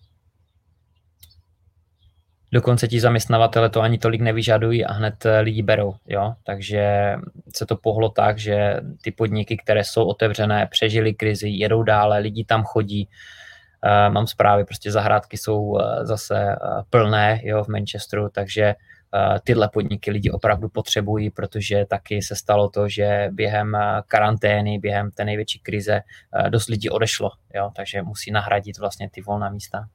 dokonce 2.53 2.89
ti 2.89 3.01
zaměstnavatele 3.01 3.71
to 3.71 3.81
ani 3.81 3.99
tolik 3.99 4.21
nevyžadují 4.21 4.85
a 4.85 4.93
hned 4.93 5.27
eh, 5.27 5.41
lidi 5.41 5.63
berou, 5.63 5.95
jo, 6.07 6.35
takže 6.45 7.15
se 7.55 7.67
to 7.67 7.77
pohlo 7.77 8.09
tak, 8.09 8.39
že 8.39 8.81
ty 9.03 9.11
podniky, 9.11 9.57
které 9.57 9.85
jsou 9.85 10.05
otevřené, 10.05 10.67
přežili 10.71 11.15
krizi, 11.15 11.49
jedou 11.49 11.83
dále, 11.83 12.19
lidi 12.19 12.45
tam 12.45 12.65
chodí, 12.65 13.09
uh, 13.85 14.13
mám 14.15 14.27
zprávy, 14.27 14.65
prostě 14.65 14.91
zahrádky 14.91 15.37
jsou 15.37 15.79
zase 16.03 16.57
plné, 16.91 17.41
jo, 17.43 17.65
v 17.65 17.69
Manchesteru, 17.69 18.29
takže 18.29 18.75
Eh, 18.75 18.94
tyhle 19.45 19.69
podniky 19.73 20.11
lidi 20.11 20.31
opravdu 20.31 20.69
potřebují, 20.69 21.31
protože 21.31 21.85
taky 21.89 22.23
se 22.23 22.37
stalo 22.37 22.69
to, 22.69 22.89
že 22.89 23.29
během 23.33 23.75
eh, 23.75 24.03
karantény, 24.09 24.79
během 24.79 25.11
té 25.11 25.25
největší 25.25 25.59
krize 25.59 26.01
eh, 26.01 26.51
dost 26.51 26.69
lidí 26.69 26.91
odešlo, 26.91 27.31
jo? 27.55 27.71
takže 27.77 28.03
musí 28.03 28.31
nahradit 28.31 28.79
vlastně 28.79 29.11
ty 29.11 29.21
volná 29.21 29.51
místa. 29.51 29.89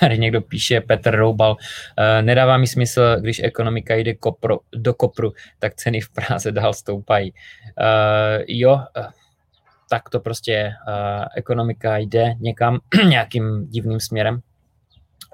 Tady 0.00 0.18
někdo 0.18 0.40
píše, 0.40 0.80
Petr 0.80 1.16
Roubal, 1.16 1.56
nedává 2.20 2.56
mi 2.58 2.66
smysl, 2.66 3.16
když 3.20 3.40
ekonomika 3.44 3.94
jde 3.94 4.14
kopro, 4.14 4.58
do 4.74 4.94
kopru, 4.94 5.32
tak 5.58 5.74
ceny 5.74 6.00
v 6.00 6.10
Praze 6.10 6.52
dál 6.52 6.74
stoupají. 6.74 7.34
jo, 8.48 8.80
tak 9.88 10.08
to 10.08 10.20
prostě 10.20 10.72
uh, 10.88 11.24
ekonomika 11.36 11.96
jde 11.96 12.34
někam 12.40 12.78
nějakým 13.08 13.66
divným 13.68 14.00
směrem 14.00 14.40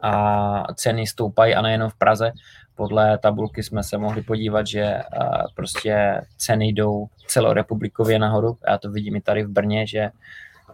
a 0.03 0.75
ceny 0.75 1.07
stoupají 1.07 1.55
a 1.55 1.63
nejenom 1.63 1.91
v 1.91 1.99
Praze. 1.99 2.33
Podle 2.75 3.19
tabulky 3.19 3.63
jsme 3.63 3.83
se 3.83 3.99
mohli 3.99 4.23
podívat, 4.23 4.67
že 4.67 4.95
uh, 4.95 5.43
prostě 5.55 6.21
ceny 6.37 6.69
jdou 6.69 7.07
celorepublikově 7.27 8.19
nahoru. 8.19 8.59
Já 8.69 8.79
to 8.79 8.91
vidím 8.91 9.17
i 9.17 9.21
tady 9.21 9.45
v 9.45 9.49
Brně, 9.49 9.87
že 9.87 10.11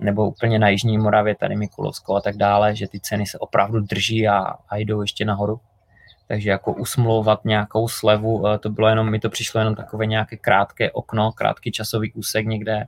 nebo 0.01 0.29
úplně 0.29 0.59
na 0.59 0.69
Jižní 0.69 0.99
Moravě, 0.99 1.35
tady 1.35 1.57
Mikulovsko 1.57 2.17
a 2.17 2.21
tak 2.21 2.37
dále, 2.37 2.77
že 2.77 2.89
ty 2.89 3.01
ceny 3.01 3.27
se 3.27 3.39
opravdu 3.39 3.81
drží 3.81 4.29
a, 4.29 4.39
a 4.69 4.77
jdou 4.77 5.01
ještě 5.01 5.25
nahoru. 5.25 5.61
Takže 6.29 6.51
jako 6.51 6.73
usmlouvat 6.73 7.45
nějakou 7.45 7.89
slevu, 7.89 8.49
eh, 8.49 8.59
to 8.59 8.71
bylo 8.71 8.89
jenom, 8.89 9.11
mi 9.11 9.21
to 9.21 9.31
přišlo 9.31 9.61
jenom 9.61 9.75
takové 9.75 10.07
nějaké 10.07 10.37
krátké 10.37 10.91
okno, 10.91 11.33
krátký 11.33 11.73
časový 11.73 12.13
úsek 12.13 12.47
někde, 12.47 12.87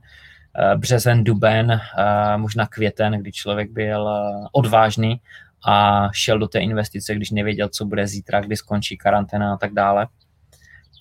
březen, 0.75 1.23
duben, 1.23 1.71
eh, 1.71 2.37
možná 2.37 2.67
květen, 2.67 3.13
kdy 3.13 3.31
člověk 3.31 3.71
byl 3.71 4.09
odvážný 4.51 5.21
a 5.67 6.07
šel 6.13 6.39
do 6.39 6.47
té 6.47 6.59
investice, 6.59 7.15
když 7.15 7.31
nevěděl, 7.31 7.69
co 7.69 7.85
bude 7.85 8.07
zítra, 8.07 8.41
kdy 8.41 8.55
skončí 8.55 8.97
karanténa 8.97 9.53
a 9.53 9.57
tak 9.57 9.73
dále. 9.73 10.07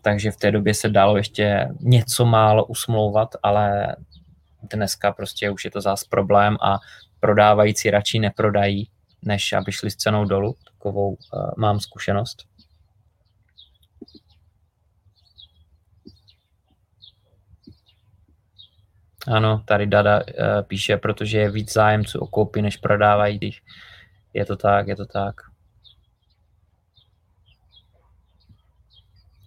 Takže 0.02 0.30
v 0.30 0.37
té 0.37 0.50
době 0.50 0.75
se 0.75 0.88
dalo 0.88 1.16
ještě 1.16 1.68
něco 1.80 2.26
málo 2.26 2.64
usmlouvat, 2.64 3.28
ale 3.42 3.97
dneska 4.62 5.12
prostě 5.12 5.50
už 5.50 5.64
je 5.64 5.71
to 5.71 5.80
zás 5.80 6.04
problém 6.04 6.56
a 6.62 6.78
prodávající 7.21 7.90
radši 7.90 8.18
neprodají, 8.18 8.88
než 9.23 9.52
aby 9.52 9.73
šli 9.73 9.90
s 9.90 9.97
cenou 9.97 10.25
dolů. 10.25 10.56
Takovou 10.73 11.16
mám 11.56 11.80
zkušenost. 11.80 12.51
Ano, 19.29 19.62
tady 19.64 19.87
Dada 19.87 20.21
uh, 20.21 20.25
píše, 20.62 20.97
protože 20.97 21.38
je 21.38 21.50
víc 21.50 21.73
zájemců 21.73 22.19
o 22.19 22.26
koupy, 22.26 22.62
než 22.62 22.76
prodávají, 22.76 23.41
je 24.35 24.45
to 24.45 24.57
tak, 24.57 24.88
je 24.88 24.97
to 24.97 25.07
tak. 25.07 25.35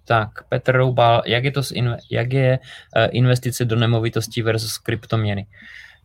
Tak, 0.07 0.29
Petr 0.49 0.77
Roubal, 0.77 1.21
jak 1.25 1.43
je 1.43 1.51
to 1.51 1.63
s 1.63 1.71
in, 1.71 1.97
jak 2.11 2.33
je 2.33 2.59
uh, 2.59 3.07
investice 3.11 3.65
do 3.65 3.75
nemovitostí 3.75 4.41
versus 4.41 4.77
kryptoměny? 4.77 5.47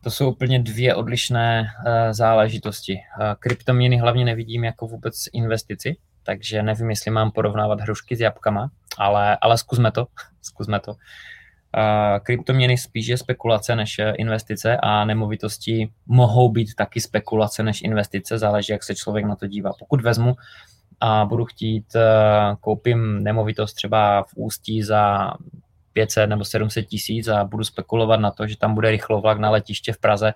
To 0.03 0.11
jsou 0.11 0.31
úplně 0.31 0.59
dvě 0.59 0.95
odlišné 0.95 1.61
uh, 1.61 1.93
záležitosti. 2.11 2.93
Uh, 2.93 3.25
kryptoměny 3.39 3.97
hlavně 3.97 4.25
nevidím 4.25 4.63
jako 4.63 4.87
vůbec 4.87 5.15
investici, 5.33 5.97
takže 6.23 6.63
nevím, 6.63 6.89
jestli 6.89 7.11
mám 7.11 7.31
porovnávat 7.31 7.81
hrušky 7.81 8.15
s 8.15 8.19
jabkama, 8.19 8.71
ale, 8.97 9.37
ale 9.41 9.57
zkusme 9.57 9.91
to. 9.91 10.07
zkusme 10.41 10.79
to. 10.79 10.95
Kryptoměny 12.23 12.77
spíš 12.77 13.07
je 13.07 13.17
spekulace 13.17 13.75
než 13.75 13.97
investice 14.17 14.77
a 14.77 15.05
nemovitosti 15.05 15.91
mohou 16.05 16.49
být 16.49 16.75
taky 16.75 17.01
spekulace 17.01 17.63
než 17.63 17.81
investice, 17.81 18.37
záleží, 18.37 18.71
jak 18.71 18.83
se 18.83 18.95
člověk 18.95 19.25
na 19.25 19.35
to 19.35 19.47
dívá. 19.47 19.71
Pokud 19.79 20.01
vezmu 20.01 20.35
a 20.99 21.25
budu 21.25 21.45
chtít, 21.45 21.85
uh, 21.95 22.55
koupím 22.59 23.23
nemovitost 23.23 23.73
třeba 23.73 24.23
v 24.23 24.33
Ústí 24.35 24.83
za 24.83 25.33
500 25.93 26.29
nebo 26.29 26.45
700 26.45 26.87
tisíc 26.87 27.27
a 27.27 27.43
budu 27.43 27.63
spekulovat 27.63 28.19
na 28.19 28.31
to, 28.31 28.47
že 28.47 28.57
tam 28.57 28.75
bude 28.75 28.91
rychlovlak 28.91 29.39
na 29.39 29.49
letiště 29.49 29.93
v 29.93 29.97
Praze 29.97 30.33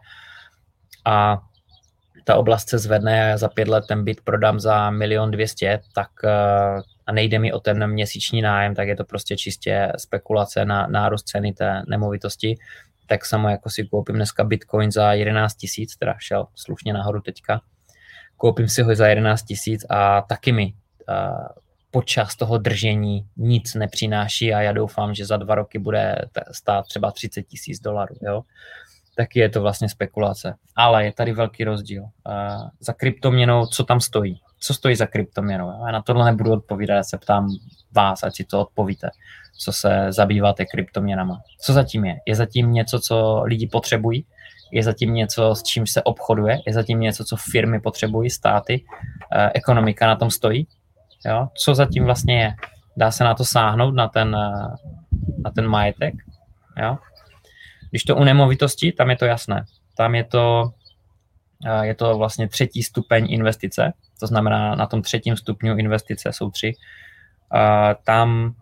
a 1.06 1.42
ta 2.24 2.36
oblast 2.36 2.70
se 2.70 2.77
zvedne 2.77 3.24
a 3.24 3.27
já 3.27 3.38
za 3.38 3.48
pět 3.48 3.68
let 3.68 3.84
ten 3.88 4.04
byt 4.04 4.22
prodám 4.24 4.60
za 4.60 4.89
milion 4.89 5.32
dvěstě, 5.32 5.82
tak 5.96 6.10
uh, 6.24 6.82
a 7.08 7.12
nejde 7.12 7.40
mi 7.40 7.54
o 7.54 7.60
ten 7.60 7.88
měsíční 7.88 8.42
nájem, 8.42 8.76
tak 8.76 8.88
je 8.88 8.96
to 8.96 9.04
prostě 9.04 9.38
čistě 9.38 9.92
spekulace 9.98 10.66
na 10.66 10.88
nárůst 10.88 11.24
ceny 11.24 11.54
té 11.54 11.84
nemovitosti. 11.88 12.56
Tak 13.08 13.26
samo 13.26 13.50
jako 13.50 13.70
si 13.70 13.88
koupím 13.88 14.16
dneska 14.16 14.44
Bitcoin 14.44 14.92
za 14.92 15.14
11 15.14 15.56
tisíc, 15.56 15.96
teda 15.96 16.16
šel 16.20 16.48
slušně 16.56 16.94
nahoru 16.94 17.22
teďka, 17.22 17.62
koupím 18.38 18.70
si 18.70 18.82
ho 18.82 18.96
za 18.96 19.08
11 19.08 19.44
tisíc 19.44 19.86
a 19.90 20.22
taky 20.22 20.52
mi 20.52 20.74
uh, 21.10 21.48
počas 21.92 22.36
toho 22.36 22.58
držení 22.58 23.28
nic 23.38 23.74
nepřináší 23.74 24.54
a 24.54 24.62
já 24.62 24.72
doufám, 24.72 25.14
že 25.14 25.26
za 25.26 25.38
dva 25.38 25.56
roky 25.56 25.80
bude 25.80 26.16
stát 26.52 26.86
třeba 26.86 27.12
30 27.12 27.44
tisíc 27.44 27.80
dolarů. 27.80 28.16
Jo? 28.22 28.42
Taky 29.16 29.40
je 29.40 29.50
to 29.50 29.62
vlastně 29.62 29.90
spekulace. 29.90 30.56
Ale 30.76 31.06
je 31.06 31.14
tady 31.14 31.34
velký 31.34 31.64
rozdíl. 31.64 32.04
Uh, 32.04 32.70
za 32.80 32.94
kryptoměnou, 32.94 33.66
co 33.66 33.84
tam 33.84 34.00
stojí? 34.00 34.42
Co 34.65 34.74
stojí 34.74 34.95
za 34.95 35.05
kryptoměnou? 35.05 35.69
Já 35.86 35.91
na 35.91 36.01
tohle 36.01 36.25
nebudu 36.25 36.51
odpovídat, 36.53 36.95
já 36.95 37.04
se 37.04 37.17
ptám 37.17 37.49
vás, 37.91 38.23
ať 38.23 38.36
si 38.36 38.43
to 38.43 38.62
odpovíte, 38.62 39.10
co 39.58 39.71
se 39.71 40.08
zabýváte 40.10 40.65
kryptoměnama. 40.65 41.41
Co 41.62 41.73
zatím 41.73 42.06
je? 42.06 42.15
Je 42.28 42.36
zatím 42.36 42.73
něco, 42.73 42.99
co 42.99 43.43
lidi 43.43 43.67
potřebují? 43.67 44.25
je 44.71 44.84
zatím 44.84 45.13
něco, 45.13 45.56
s 45.56 45.63
čím 45.63 45.88
se 45.88 46.04
obchoduje, 46.04 46.60
je 46.67 46.73
zatím 46.73 46.99
něco, 46.99 47.25
co 47.25 47.36
firmy 47.51 47.80
potřebují, 47.80 48.30
státy, 48.30 48.86
eh, 49.32 49.51
ekonomika 49.54 50.08
na 50.08 50.15
tom 50.15 50.32
stojí. 50.32 50.67
Jo? 51.25 51.47
Co 51.58 51.75
zatím 51.75 52.04
vlastně 52.04 52.41
je? 52.41 52.54
Dá 52.97 53.12
se 53.12 53.23
na 53.23 53.34
to 53.34 53.45
sáhnout, 53.45 53.91
na 53.91 54.08
ten, 54.08 54.36
eh, 54.36 54.75
na 55.38 55.51
ten 55.51 55.67
majetek? 55.67 56.13
Jo? 56.82 56.97
Když 57.89 58.04
to 58.04 58.15
u 58.15 58.23
nemovitosti, 58.23 58.91
tam 58.91 59.10
je 59.10 59.17
to 59.17 59.25
jasné. 59.25 59.65
Tam 59.97 60.15
je 60.15 60.23
to, 60.23 60.71
eh, 61.65 61.86
je 61.86 61.95
to 61.95 62.17
vlastně 62.17 62.47
třetí 62.47 62.84
stupeň 62.84 63.28
investice, 63.30 63.93
to 64.19 64.28
znamená 64.28 64.75
na 64.75 64.86
tom 64.86 65.01
třetím 65.01 65.38
stupňu 65.38 65.78
investice 65.78 66.34
jsou 66.34 66.51
tři. 66.51 66.73
Tam 68.04 68.56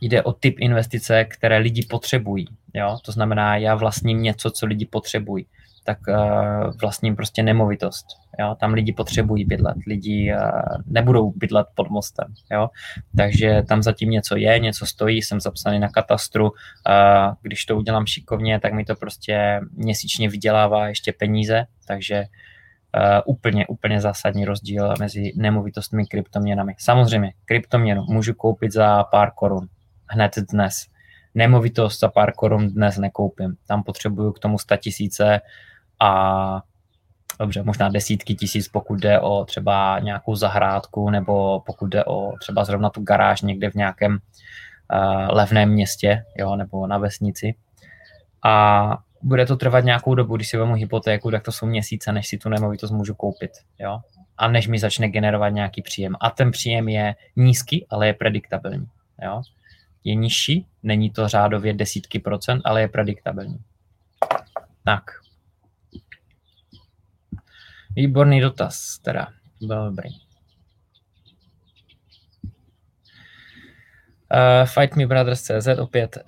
jde 0.00 0.22
o 0.22 0.32
typ 0.32 0.56
investice, 0.58 1.24
které 1.24 1.58
lidi 1.58 1.86
potřebují. 1.90 2.46
Jo? 2.74 2.98
To 3.04 3.12
znamená, 3.12 3.56
já 3.56 3.74
vlastním 3.74 4.22
něco, 4.22 4.50
co 4.50 4.66
lidi 4.66 4.86
potřebují. 4.86 5.46
Tak 5.84 5.98
uh, 6.08 6.76
vlastním 6.80 7.16
prostě 7.16 7.42
nemovitost. 7.42 8.06
Jo? 8.40 8.56
Tam 8.60 8.74
lidi 8.74 8.92
potřebují 8.92 9.44
bydlet. 9.44 9.76
Lidi 9.86 10.34
uh, 10.34 10.50
nebudou 10.86 11.32
bydlet 11.36 11.66
pod 11.74 11.90
mostem. 11.90 12.34
Jo? 12.52 12.70
Takže 13.16 13.62
tam 13.68 13.82
zatím 13.82 14.10
něco 14.10 14.36
je, 14.36 14.58
něco 14.58 14.86
stojí, 14.86 15.22
jsem 15.22 15.40
zapsaný 15.40 15.78
na 15.78 15.88
katastru. 15.88 16.44
Uh, 16.44 17.34
když 17.42 17.64
to 17.64 17.76
udělám 17.76 18.06
šikovně, 18.06 18.60
tak 18.60 18.72
mi 18.72 18.84
to 18.84 18.94
prostě 18.94 19.60
měsíčně 19.72 20.28
vydělává 20.28 20.88
ještě 20.88 21.12
peníze. 21.12 21.66
Takže 21.88 22.24
úplně, 23.26 23.66
úplně 23.66 24.00
zásadní 24.00 24.44
rozdíl 24.44 24.94
mezi 24.98 25.32
nemovitostmi 25.36 26.02
a 26.02 26.06
kryptoměnami. 26.10 26.74
Samozřejmě, 26.78 27.32
kryptoměnu 27.44 28.04
můžu 28.08 28.34
koupit 28.34 28.72
za 28.72 29.04
pár 29.04 29.30
korun, 29.34 29.68
hned 30.06 30.32
dnes. 30.52 30.86
Nemovitost 31.34 32.00
za 32.00 32.08
pár 32.08 32.32
korun 32.32 32.68
dnes 32.68 32.98
nekoupím. 32.98 33.56
Tam 33.66 33.82
potřebuju 33.82 34.32
k 34.32 34.38
tomu 34.38 34.58
100 34.58 34.76
tisíce 34.76 35.40
a 36.00 36.62
dobře, 37.40 37.62
možná 37.62 37.88
desítky 37.88 38.34
tisíc, 38.34 38.68
pokud 38.68 39.00
jde 39.00 39.20
o 39.20 39.44
třeba 39.44 39.98
nějakou 39.98 40.34
zahrádku 40.34 41.10
nebo 41.10 41.60
pokud 41.60 41.86
jde 41.86 42.04
o 42.04 42.32
třeba 42.40 42.64
zrovna 42.64 42.90
tu 42.90 43.02
garáž 43.02 43.42
někde 43.42 43.70
v 43.70 43.74
nějakém 43.74 44.12
uh, 44.12 45.36
levném 45.36 45.70
městě 45.70 46.24
jo, 46.36 46.56
nebo 46.56 46.86
na 46.86 46.98
vesnici. 46.98 47.54
A 48.44 48.98
bude 49.26 49.46
to 49.46 49.56
trvat 49.56 49.84
nějakou 49.84 50.14
dobu, 50.14 50.36
když 50.36 50.48
si 50.48 50.56
vezmu 50.56 50.74
hypotéku, 50.74 51.30
tak 51.30 51.42
to 51.42 51.52
jsou 51.52 51.66
měsíce, 51.66 52.12
než 52.12 52.28
si 52.28 52.38
tu 52.38 52.48
nemovitost 52.48 52.90
můžu 52.90 53.14
koupit. 53.14 53.50
Jo? 53.78 54.00
A 54.36 54.48
než 54.48 54.68
mi 54.68 54.78
začne 54.78 55.08
generovat 55.08 55.52
nějaký 55.52 55.82
příjem. 55.82 56.14
A 56.20 56.30
ten 56.30 56.50
příjem 56.50 56.88
je 56.88 57.14
nízký, 57.36 57.86
ale 57.90 58.06
je 58.06 58.14
prediktabilní. 58.14 58.88
Jo? 59.22 59.42
je 60.06 60.14
nižší, 60.14 60.66
není 60.82 61.10
to 61.10 61.28
řádově 61.28 61.72
desítky 61.72 62.18
procent, 62.18 62.62
ale 62.64 62.80
je 62.80 62.88
prediktabilní. 62.88 63.58
Tak. 64.84 65.02
Výborný 67.96 68.40
dotaz, 68.40 68.98
teda. 68.98 69.28
Byl 69.60 69.84
dobrý. 69.84 70.25
Uh, 74.34 74.66
Fight 74.66 74.96
Me 74.96 75.06
Brothers 75.06 75.42
CZ 75.42 75.68
opět, 75.78 76.18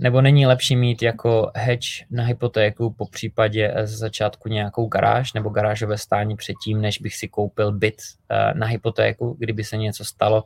nebo 0.00 0.20
není 0.20 0.46
lepší 0.46 0.76
mít 0.76 1.02
jako 1.02 1.50
hedge 1.54 2.04
na 2.10 2.24
hypotéku 2.24 2.90
po 2.90 3.06
případě 3.06 3.74
z 3.84 3.98
začátku 3.98 4.48
nějakou 4.48 4.86
garáž 4.86 5.32
nebo 5.32 5.48
garážové 5.48 5.98
stání 5.98 6.36
předtím, 6.36 6.80
než 6.80 6.98
bych 6.98 7.16
si 7.16 7.28
koupil 7.28 7.72
byt 7.72 8.02
uh, 8.30 8.58
na 8.58 8.66
hypotéku, 8.66 9.36
kdyby 9.38 9.64
se 9.64 9.76
něco 9.76 10.04
stalo 10.04 10.44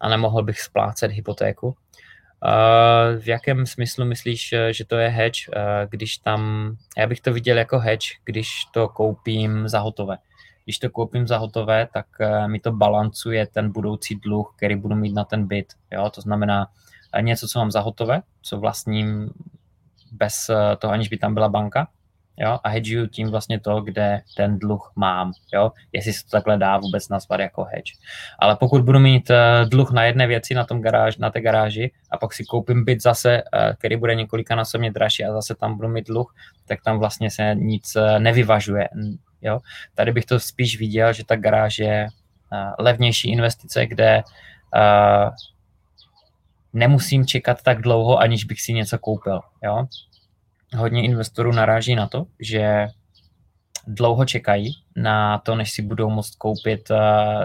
a 0.00 0.08
nemohl 0.08 0.42
bych 0.42 0.60
splácet 0.60 1.10
hypotéku. 1.10 1.66
Uh, 1.66 3.20
v 3.20 3.28
jakém 3.28 3.66
smyslu 3.66 4.04
myslíš, 4.04 4.52
eh, 4.52 4.72
že 4.72 4.84
to 4.84 4.96
je 4.96 5.08
hedge, 5.08 5.48
uh, 5.48 5.90
když 5.90 6.18
tam, 6.18 6.72
já 6.98 7.06
bych 7.06 7.20
to 7.20 7.32
viděl 7.32 7.58
jako 7.58 7.78
hedge, 7.78 8.06
když 8.24 8.48
to 8.74 8.88
koupím 8.88 9.68
za 9.68 9.78
hotové. 9.78 10.16
Když 10.68 10.78
to 10.78 10.90
koupím 10.90 11.26
za 11.26 11.38
hotové, 11.38 11.88
tak 11.92 12.06
uh, 12.20 12.48
mi 12.48 12.60
to 12.60 12.72
balancuje 12.72 13.46
ten 13.46 13.72
budoucí 13.72 14.14
dluh, 14.14 14.52
který 14.56 14.76
budu 14.76 14.94
mít 14.94 15.14
na 15.14 15.24
ten 15.24 15.46
byt. 15.46 15.72
Jo? 15.90 16.10
To 16.10 16.20
znamená 16.20 16.66
něco, 17.20 17.48
co 17.48 17.58
mám 17.58 17.70
za 17.70 17.80
hotové, 17.80 18.22
co 18.42 18.58
vlastním 18.58 19.30
bez 20.12 20.50
toho, 20.78 20.92
aniž 20.92 21.08
by 21.08 21.18
tam 21.18 21.34
byla 21.34 21.48
banka, 21.48 21.88
jo, 22.40 22.58
a 22.64 22.68
hedžuju 22.68 23.06
tím 23.06 23.30
vlastně 23.30 23.60
to, 23.60 23.80
kde 23.80 24.20
ten 24.36 24.58
dluh 24.58 24.92
mám, 24.96 25.32
jo, 25.54 25.72
jestli 25.92 26.12
se 26.12 26.24
to 26.24 26.30
takhle 26.30 26.58
dá 26.58 26.78
vůbec 26.78 27.08
nazvat 27.08 27.40
jako 27.40 27.64
hedge. 27.64 27.92
Ale 28.38 28.56
pokud 28.56 28.84
budu 28.84 28.98
mít 28.98 29.30
uh, 29.30 29.68
dluh 29.68 29.90
na 29.90 30.04
jedné 30.04 30.26
věci 30.26 30.54
na 30.54 30.64
tom 30.64 30.82
garáž, 30.82 31.16
na 31.16 31.30
té 31.30 31.40
garáži 31.40 31.90
a 32.10 32.16
pak 32.16 32.34
si 32.34 32.44
koupím 32.44 32.84
byt 32.84 33.02
zase, 33.02 33.42
uh, 33.42 33.74
který 33.74 33.96
bude 33.96 34.14
několika 34.14 34.54
násobně 34.54 34.90
dražší 34.90 35.24
a 35.24 35.32
zase 35.32 35.54
tam 35.54 35.76
budu 35.76 35.88
mít 35.88 36.06
dluh, 36.06 36.34
tak 36.66 36.82
tam 36.84 36.98
vlastně 36.98 37.30
se 37.30 37.54
nic 37.54 37.96
uh, 37.96 38.18
nevyvažuje, 38.18 38.88
jo. 39.42 39.60
Tady 39.94 40.12
bych 40.12 40.24
to 40.24 40.40
spíš 40.40 40.78
viděl, 40.78 41.12
že 41.12 41.24
ta 41.24 41.36
garáž 41.36 41.78
je 41.78 42.08
uh, 42.52 42.58
levnější 42.78 43.30
investice, 43.32 43.86
kde 43.86 44.22
uh, 44.74 45.30
nemusím 46.72 47.26
čekat 47.26 47.62
tak 47.62 47.82
dlouho, 47.82 48.18
aniž 48.18 48.44
bych 48.44 48.60
si 48.60 48.72
něco 48.72 48.98
koupil, 48.98 49.40
jo 49.64 49.86
hodně 50.76 51.02
investorů 51.02 51.52
naráží 51.52 51.94
na 51.94 52.06
to, 52.06 52.26
že 52.40 52.88
dlouho 53.88 54.24
čekají 54.24 54.72
na 54.96 55.38
to, 55.38 55.54
než 55.54 55.70
si 55.70 55.82
budou 55.82 56.10
moct 56.10 56.36
koupit 56.36 56.90
uh, 56.90 56.98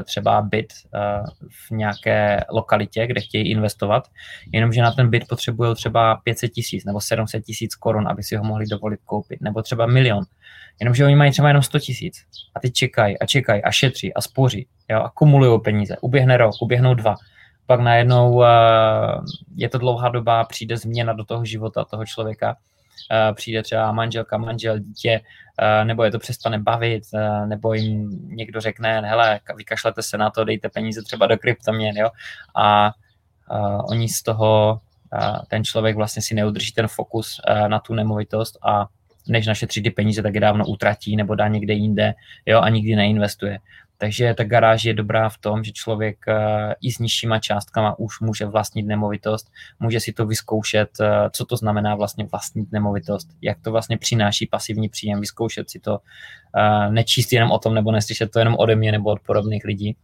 třeba 0.03 0.41
byt 0.41 0.73
uh, 0.93 1.27
v 1.49 1.71
nějaké 1.71 2.43
lokalitě, 2.51 3.07
kde 3.07 3.21
chtějí 3.21 3.51
investovat, 3.51 4.07
jenomže 4.53 4.81
na 4.81 4.91
ten 4.91 5.09
byt 5.09 5.27
potřebují 5.29 5.75
třeba 5.75 6.15
500 6.15 6.51
tisíc 6.51 6.85
nebo 6.85 7.01
700 7.01 7.43
tisíc 7.43 7.75
korun, 7.75 8.07
aby 8.07 8.23
si 8.23 8.35
ho 8.35 8.43
mohli 8.43 8.65
dovolit 8.65 8.99
koupit, 9.05 9.41
nebo 9.41 9.61
třeba 9.61 9.85
milion. 9.85 10.23
Jenomže 10.79 11.05
oni 11.05 11.15
mají 11.15 11.31
třeba 11.31 11.47
jenom 11.47 11.63
100 11.63 11.79
tisíc 11.79 12.15
a 12.55 12.59
ty 12.59 12.71
čekají 12.71 13.19
a 13.19 13.25
čekají 13.25 13.63
a 13.63 13.71
šetří 13.71 14.13
a 14.13 14.21
spoří 14.21 14.67
jo, 14.89 14.99
a 14.99 15.09
kumulují 15.09 15.61
peníze. 15.61 15.97
Uběhne 16.01 16.37
rok, 16.37 16.55
uběhnou 16.61 16.93
dva. 16.93 17.15
Pak 17.65 17.79
najednou 17.79 18.33
uh, 18.33 18.45
je 19.55 19.69
to 19.69 19.77
dlouhá 19.77 20.09
doba, 20.09 20.43
přijde 20.43 20.77
změna 20.77 21.13
do 21.13 21.25
toho 21.25 21.45
života 21.45 21.85
toho 21.85 22.05
člověka 22.05 22.55
Eh, 22.55 22.72
přijde 23.33 23.63
třeba 23.63 23.91
manželka, 23.91 24.37
manžel, 24.37 24.79
dítě, 24.79 25.21
eh, 25.59 25.85
nebo 25.85 26.03
je 26.03 26.11
to 26.11 26.19
přestane 26.19 26.59
bavit, 26.59 27.03
eh, 27.13 27.45
nebo 27.45 27.73
jim 27.73 28.09
někdo 28.27 28.61
řekne, 28.61 29.01
hele, 29.01 29.39
vykašlete 29.57 30.03
se 30.03 30.17
na 30.17 30.29
to, 30.29 30.43
dejte 30.43 30.69
peníze 30.69 31.01
třeba 31.03 31.27
do 31.27 31.37
kryptoměn, 31.37 31.97
jo, 31.97 32.09
a 32.55 32.91
oni 33.83 34.09
z 34.09 34.23
toho, 34.23 34.79
ten 35.47 35.63
člověk 35.63 35.95
vlastně 35.95 36.21
si 36.21 36.35
neudrží 36.35 36.71
ten 36.71 36.87
fokus 36.87 37.41
na 37.67 37.79
tu 37.79 37.93
nemovitost 37.93 38.57
a 38.63 38.87
než 39.27 39.47
našetří 39.47 39.83
ty 39.83 39.89
peníze, 39.89 40.21
tak 40.23 40.35
je 40.35 40.41
dávno 40.41 40.65
utratí 40.65 41.15
nebo 41.15 41.35
dá 41.35 41.47
někde 41.47 41.73
jinde, 41.73 42.13
jo, 42.45 42.61
a 42.61 42.69
nikdy 42.69 42.95
neinvestuje. 42.95 43.59
Takže 44.03 44.33
ta 44.33 44.43
garáž 44.43 44.83
je 44.83 44.93
dobrá 44.93 45.29
v 45.29 45.37
tom, 45.37 45.63
že 45.63 45.71
člověk 45.71 46.27
eh, 46.27 46.75
i 46.81 46.91
s 46.91 46.99
nižšíma 46.99 47.39
částkama 47.39 47.99
už 47.99 48.19
může 48.19 48.45
vlastnit 48.45 48.85
nemovitost, 48.85 49.51
může 49.79 49.99
si 49.99 50.13
to 50.13 50.25
vyzkoušet, 50.25 50.89
eh, 51.01 51.29
co 51.31 51.45
to 51.45 51.57
znamená 51.57 51.95
vlastně 51.95 52.27
vlastnit 52.31 52.71
nemovitost, 52.71 53.29
jak 53.41 53.57
to 53.61 53.71
vlastně 53.71 53.97
přináší 53.97 54.47
pasivní 54.47 54.89
příjem, 54.89 55.19
vyzkoušet 55.19 55.69
si 55.69 55.79
to, 55.79 55.99
eh, 56.55 56.91
nečíst 56.91 57.33
jenom 57.33 57.51
o 57.51 57.59
tom 57.59 57.73
nebo 57.73 57.91
neslyšet 57.91 58.31
to 58.31 58.39
jenom 58.39 58.55
ode 58.59 58.75
mě 58.75 58.91
nebo 58.91 59.09
od 59.09 59.19
podobných 59.19 59.63
lidí 59.65 59.95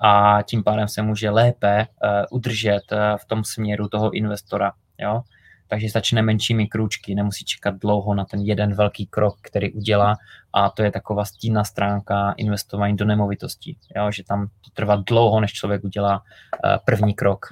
a 0.00 0.42
tím 0.42 0.64
pádem 0.64 0.88
se 0.88 1.02
může 1.02 1.30
lépe 1.30 1.86
udržet 2.30 2.82
v 3.16 3.24
tom 3.26 3.44
směru 3.44 3.88
toho 3.88 4.10
investora. 4.10 4.72
Jo? 4.98 5.22
Takže 5.68 5.88
začne 5.88 6.22
menšími 6.22 6.66
krůčky, 6.66 7.14
nemusí 7.14 7.44
čekat 7.44 7.74
dlouho 7.74 8.14
na 8.14 8.24
ten 8.24 8.40
jeden 8.40 8.74
velký 8.74 9.06
krok, 9.06 9.38
který 9.40 9.72
udělá 9.72 10.16
a 10.52 10.70
to 10.70 10.82
je 10.82 10.92
taková 10.92 11.24
stínná 11.24 11.64
stránka 11.64 12.34
investování 12.36 12.96
do 12.96 13.04
nemovitostí, 13.04 13.78
jo? 13.96 14.10
že 14.10 14.24
tam 14.24 14.46
to 14.46 14.70
trvá 14.74 14.96
dlouho, 14.96 15.40
než 15.40 15.52
člověk 15.52 15.84
udělá 15.84 16.16
uh, 16.16 16.70
první 16.84 17.14
krok. 17.14 17.46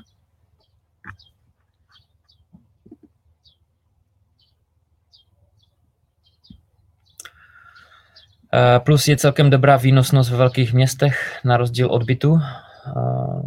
Uh, 8.54 8.84
plus 8.84 9.08
je 9.08 9.16
celkem 9.16 9.50
dobrá 9.50 9.76
výnosnost 9.76 10.30
ve 10.30 10.36
velkých 10.36 10.72
městech, 10.72 11.40
na 11.44 11.56
rozdíl 11.56 11.90
od 11.90 12.02
bytu. 12.02 12.32
Uh, 12.32 13.42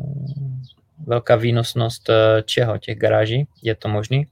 velká 1.08 1.36
výnosnost 1.36 2.10
čeho? 2.46 2.78
Těch 2.78 2.98
garáží, 2.98 3.48
je 3.64 3.76
to 3.76 3.90
možný. 3.90 4.28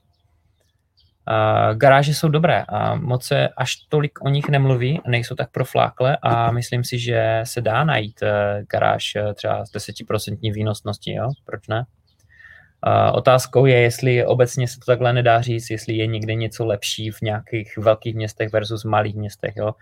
Uh, 1.30 1.76
garáže 1.76 2.14
jsou 2.14 2.28
dobré 2.28 2.64
a 2.68 2.94
moc 2.94 3.24
se 3.24 3.48
až 3.48 3.76
tolik 3.76 4.24
o 4.24 4.28
nich 4.28 4.48
nemluví, 4.48 5.00
nejsou 5.06 5.34
tak 5.34 5.50
proflákle 5.50 6.18
a 6.22 6.50
myslím 6.50 6.84
si, 6.84 6.98
že 6.98 7.40
se 7.44 7.60
dá 7.60 7.84
najít 7.84 8.22
uh, 8.22 8.28
garáž 8.70 9.14
uh, 9.16 9.32
třeba 9.32 9.66
s 9.66 9.72
10% 9.72 10.52
výnosností, 10.52 11.14
jo? 11.14 11.30
proč 11.44 11.68
ne? 11.68 11.86
Uh, 12.86 13.16
otázkou 13.16 13.66
je, 13.66 13.80
jestli 13.80 14.26
obecně 14.26 14.68
se 14.68 14.78
to 14.78 14.84
takhle 14.84 15.12
nedá 15.12 15.40
říct, 15.40 15.70
jestli 15.70 15.94
je 15.94 16.06
někde 16.06 16.34
něco 16.34 16.66
lepší 16.66 17.10
v 17.10 17.20
nějakých 17.22 17.78
velkých 17.78 18.14
městech 18.14 18.52
versus 18.52 18.84
malých 18.84 19.16
městech. 19.16 19.54
Jo? 19.56 19.72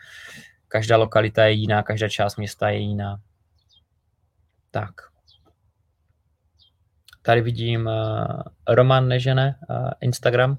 Každá 0.68 0.96
lokalita 0.96 1.44
je 1.44 1.52
jiná, 1.52 1.82
každá 1.82 2.08
část 2.08 2.36
města 2.36 2.68
je 2.68 2.78
jiná. 2.78 3.16
Tak. 4.70 4.90
Tady 7.22 7.40
vidím 7.40 7.86
uh, 7.86 8.42
Roman 8.68 9.08
Nežene, 9.08 9.54
uh, 9.70 9.90
Instagram 10.00 10.58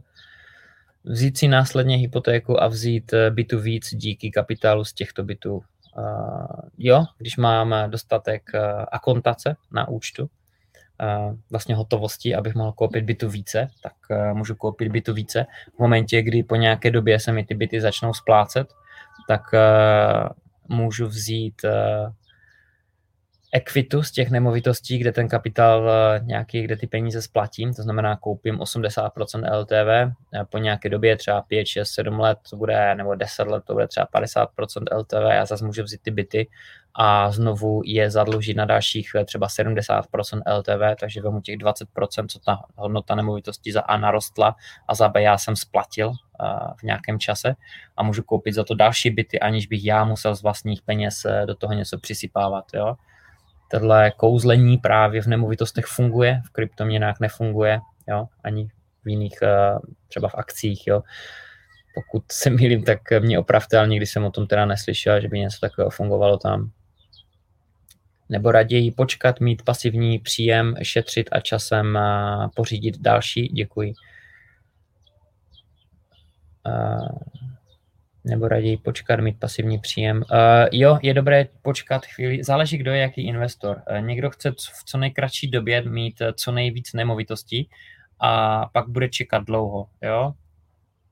vzít 1.06 1.38
si 1.38 1.48
následně 1.48 1.98
hypotéku 1.98 2.64
a 2.64 2.68
vzít 2.68 3.14
eh, 3.14 3.32
bytu 3.32 3.60
víc 3.60 3.96
díky 3.96 4.32
kapitálu 4.32 4.86
z 4.86 4.94
těchto 4.94 5.24
bytů. 5.24 5.64
Jo, 6.78 7.06
když 7.18 7.38
mám 7.38 7.76
dostatek 7.92 8.44
uh, 8.54 8.86
akontace 8.92 9.56
na 9.72 9.88
účtu, 9.88 10.30
vlastně 11.52 11.76
hotovosti, 11.76 12.36
abych 12.36 12.56
mohl 12.56 12.72
koupit 12.72 13.04
bytu 13.04 13.30
více, 13.30 13.68
tak 13.84 13.94
můžu 14.34 14.56
koupit 14.56 14.92
bytu 14.92 15.14
více. 15.14 15.46
V 15.76 15.80
momentě, 15.80 16.22
kdy 16.22 16.44
po 16.44 16.56
nějaké 16.56 16.92
době 16.92 17.20
se 17.20 17.32
mi 17.32 17.46
ty 17.46 17.56
byty 17.56 17.82
začnou 17.82 18.14
splácet, 18.14 18.68
tak 19.28 19.42
můžu 20.68 21.08
vzít 21.08 21.62
equitu 23.56 24.04
z 24.04 24.12
těch 24.12 24.32
nemovitostí, 24.32 24.98
kde 24.98 25.12
ten 25.12 25.28
kapitál 25.28 25.90
eh, 25.90 26.20
nějaký, 26.24 26.62
kde 26.62 26.78
ty 26.78 26.88
peníze 26.88 27.22
splatím, 27.22 27.74
to 27.74 27.82
znamená 27.82 28.16
koupím 28.16 28.56
80% 28.56 29.60
LTV, 29.60 30.16
po 30.50 30.58
nějaké 30.58 30.90
době 30.90 31.18
třeba 31.18 31.42
5, 31.42 31.66
6, 31.66 31.92
7 31.92 32.20
let 32.20 32.40
to 32.50 32.58
bude, 32.58 32.96
nebo 32.96 33.16
10 33.16 33.48
let 33.48 33.64
to 33.68 33.74
bude 33.74 33.88
třeba 33.88 34.08
50% 34.16 34.98
LTV, 34.98 35.32
já 35.32 35.46
zase 35.46 35.66
můžu 35.66 35.84
vzít 35.84 36.02
ty 36.02 36.12
byty 36.12 36.48
a 36.96 37.32
znovu 37.32 37.82
je 37.86 38.12
zadlužit 38.12 38.58
na 38.58 38.66
dalších 38.66 39.12
eh, 39.16 39.26
třeba 39.26 39.48
70% 39.48 40.58
LTV, 40.58 41.00
takže 41.00 41.22
vemu 41.22 41.42
těch 41.42 41.58
20%, 41.58 42.28
co 42.28 42.40
ta 42.40 42.60
hodnota 42.76 43.16
nemovitosti 43.16 43.72
za 43.72 43.82
A 43.82 43.98
narostla 43.98 44.56
a 44.88 44.96
za 44.96 45.10
B 45.10 45.22
já 45.22 45.38
jsem 45.38 45.56
splatil 45.56 46.12
eh, 46.12 46.46
v 46.78 46.84
nějakém 46.84 47.20
čase 47.20 47.56
a 47.98 48.04
můžu 48.04 48.24
koupit 48.24 48.54
za 48.54 48.64
to 48.64 48.76
další 48.76 49.10
byty, 49.10 49.40
aniž 49.40 49.68
bych 49.68 49.86
já 49.86 50.04
musel 50.04 50.36
z 50.36 50.44
vlastních 50.44 50.82
peněz 50.82 51.26
do 51.46 51.56
toho 51.56 51.74
něco 51.74 52.00
přisypávat. 52.00 52.66
Jo? 52.74 52.96
Tohle 53.80 54.12
kouzlení 54.12 54.78
právě 54.78 55.22
v 55.22 55.28
nemovitostech 55.28 55.86
funguje, 55.86 56.42
v 56.46 56.50
kryptoměnách 56.50 57.20
nefunguje, 57.20 57.80
jo, 58.08 58.28
ani 58.44 58.68
v 59.04 59.10
jiných, 59.10 59.42
eh, 59.42 59.80
třeba 60.08 60.30
v 60.30 60.36
akcích, 60.36 60.88
jo. 60.88 61.04
Pokud 61.96 62.24
se 62.32 62.50
mýlím, 62.50 62.84
tak 62.84 63.00
mě 63.20 63.40
opravte, 63.40 63.78
ale 63.78 63.88
nikdy 63.88 64.06
jsem 64.06 64.26
o 64.26 64.32
tom 64.32 64.48
teda 64.48 64.66
neslyšel, 64.66 65.22
že 65.22 65.28
by 65.28 65.40
něco 65.40 65.58
takového 65.62 65.90
fungovalo 65.90 66.38
tam. 66.38 66.72
Nebo 68.30 68.52
raději 68.52 68.92
počkat, 68.92 69.40
mít 69.40 69.62
pasivní 69.62 70.20
příjem, 70.20 70.76
šetřit 70.82 71.30
a 71.32 71.40
časem 71.40 71.98
eh, 71.98 72.48
pořídit 72.56 72.98
další. 73.02 73.48
Děkuji. 73.48 73.94
Nebo 78.26 78.48
raději 78.48 78.78
počkat, 78.78 79.20
mít 79.20 79.40
pasivní 79.40 79.80
příjem. 79.80 80.18
Uh, 80.18 80.24
jo, 80.72 81.00
je 81.02 81.14
dobré 81.14 81.46
počkat 81.62 82.06
chvíli, 82.06 82.44
záleží, 82.44 82.78
kdo 82.78 82.92
je 82.92 83.02
jaký 83.02 83.28
investor. 83.28 83.82
Uh, 83.92 84.02
někdo 84.02 84.30
chce 84.30 84.52
v 84.52 84.84
co 84.86 84.98
nejkratší 84.98 85.48
době 85.48 85.82
mít 85.82 86.22
uh, 86.22 86.28
co 86.36 86.52
nejvíc 86.52 86.94
nemovitostí 86.94 87.70
a 88.20 88.66
pak 88.74 88.90
bude 88.90 89.10
čekat 89.10 89.44
dlouho, 89.44 89.88
jo. 90.02 90.34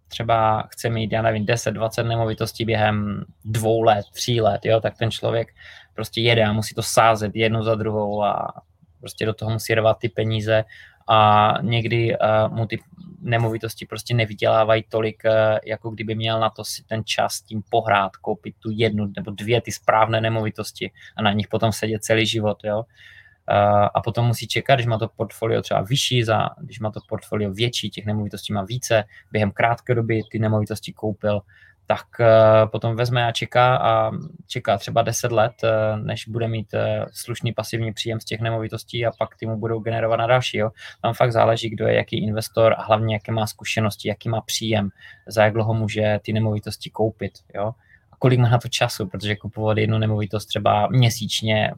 Třeba 0.08 0.68
chce 0.72 0.90
mít, 0.90 1.12
já 1.12 1.22
nevím, 1.22 1.46
10-20 1.46 2.08
nemovitostí 2.08 2.66
během 2.66 3.26
dvou 3.46 3.82
let, 3.82 4.06
tří 4.14 4.42
let, 4.42 4.66
jo, 4.66 4.82
tak 4.82 4.98
ten 4.98 5.12
člověk 5.12 5.54
prostě 5.96 6.22
jede 6.22 6.44
a 6.44 6.54
musí 6.54 6.76
to 6.76 6.84
sázet 6.84 7.36
jednu 7.36 7.64
za 7.64 7.76
druhou 7.76 8.24
a 8.24 8.62
prostě 9.00 9.26
do 9.26 9.34
toho 9.34 9.52
musí 9.52 9.76
rvat 9.76 9.98
ty 10.00 10.10
peníze 10.10 10.64
a 11.08 11.54
někdy 11.62 12.18
uh, 12.18 12.56
mu 12.58 12.68
ty 12.68 12.80
nemovitosti 13.24 13.86
prostě 13.86 14.14
nevydělávají 14.14 14.84
tolik, 14.90 15.24
uh, 15.26 15.58
jako 15.66 15.90
kdyby 15.90 16.16
měl 16.16 16.40
na 16.40 16.50
to 16.50 16.64
si 16.64 16.84
ten 16.84 17.04
čas 17.06 17.42
tím 17.42 17.64
pohrát, 17.70 18.16
koupit 18.16 18.56
tu 18.60 18.70
jednu 18.72 19.12
nebo 19.16 19.32
dvě 19.32 19.62
ty 19.62 19.72
správné 19.72 20.22
nemovitosti 20.22 20.92
a 21.18 21.22
na 21.22 21.34
nich 21.34 21.48
potom 21.48 21.72
sedět 21.72 22.04
celý 22.04 22.26
život, 22.26 22.58
jo. 22.64 22.78
Uh, 22.80 23.88
a 23.94 24.02
potom 24.04 24.26
musí 24.26 24.48
čekat, 24.48 24.76
když 24.76 24.88
má 24.88 24.98
to 24.98 25.08
portfolio 25.08 25.62
třeba 25.62 25.82
vyšší, 25.82 26.24
za, 26.24 26.50
když 26.62 26.80
má 26.80 26.92
to 26.92 27.00
portfolio 27.10 27.52
větší, 27.52 27.90
těch 27.90 28.06
nemovitostí 28.06 28.54
má 28.54 28.64
více, 28.64 29.04
během 29.32 29.52
krátké 29.52 29.96
doby 29.96 30.22
ty 30.32 30.40
nemovitosti 30.40 30.94
koupil, 30.94 31.42
tak 31.88 32.06
uh, 32.20 32.70
potom 32.70 32.96
vezme 32.96 33.26
a 33.26 33.32
čeká 33.32 33.78
a 33.78 34.12
čeká 34.48 34.78
třeba 34.78 35.02
10 35.02 35.32
let, 35.32 35.54
uh, 35.64 36.00
než 36.06 36.28
bude 36.28 36.48
mít 36.48 36.74
uh, 36.74 37.06
slušný 37.12 37.54
pasivní 37.54 37.94
příjem 37.94 38.20
z 38.20 38.26
těch 38.26 38.42
nemovitostí 38.42 39.06
a 39.06 39.12
pak 39.20 39.36
ty 39.38 39.46
mu 39.46 39.58
budou 39.58 39.80
generovat 39.80 40.20
na 40.20 40.28
další. 40.28 40.58
Jo. 40.58 40.72
Tam 41.02 41.14
fakt 41.14 41.32
záleží, 41.32 41.70
kdo 41.70 41.88
je 41.88 41.96
jaký 41.96 42.24
investor 42.24 42.76
a 42.78 42.84
hlavně 42.84 43.16
jaké 43.16 43.32
má 43.32 43.48
zkušenosti, 43.48 44.08
jaký 44.08 44.30
má 44.30 44.42
příjem, 44.42 44.90
za 45.28 45.44
jak 45.44 45.54
dlouho 45.54 45.74
může 45.74 46.20
ty 46.24 46.34
nemovitosti 46.34 46.90
koupit. 46.90 47.34
Jo. 47.56 47.74
A 48.12 48.16
kolik 48.20 48.40
má 48.40 48.50
na 48.50 48.58
to 48.58 48.68
času, 48.68 49.08
protože 49.08 49.36
kupovat 49.36 49.78
jednu 49.78 49.98
nemovitost 49.98 50.46
třeba 50.46 50.88
měsíčně, 50.88 51.74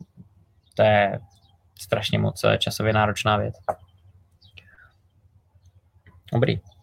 to 0.74 0.82
je 0.82 1.20
strašně 1.80 2.20
moc 2.20 2.46
časově 2.58 2.94
náročná 2.94 3.38
věc. 3.38 3.56
Dobrý. 6.34 6.75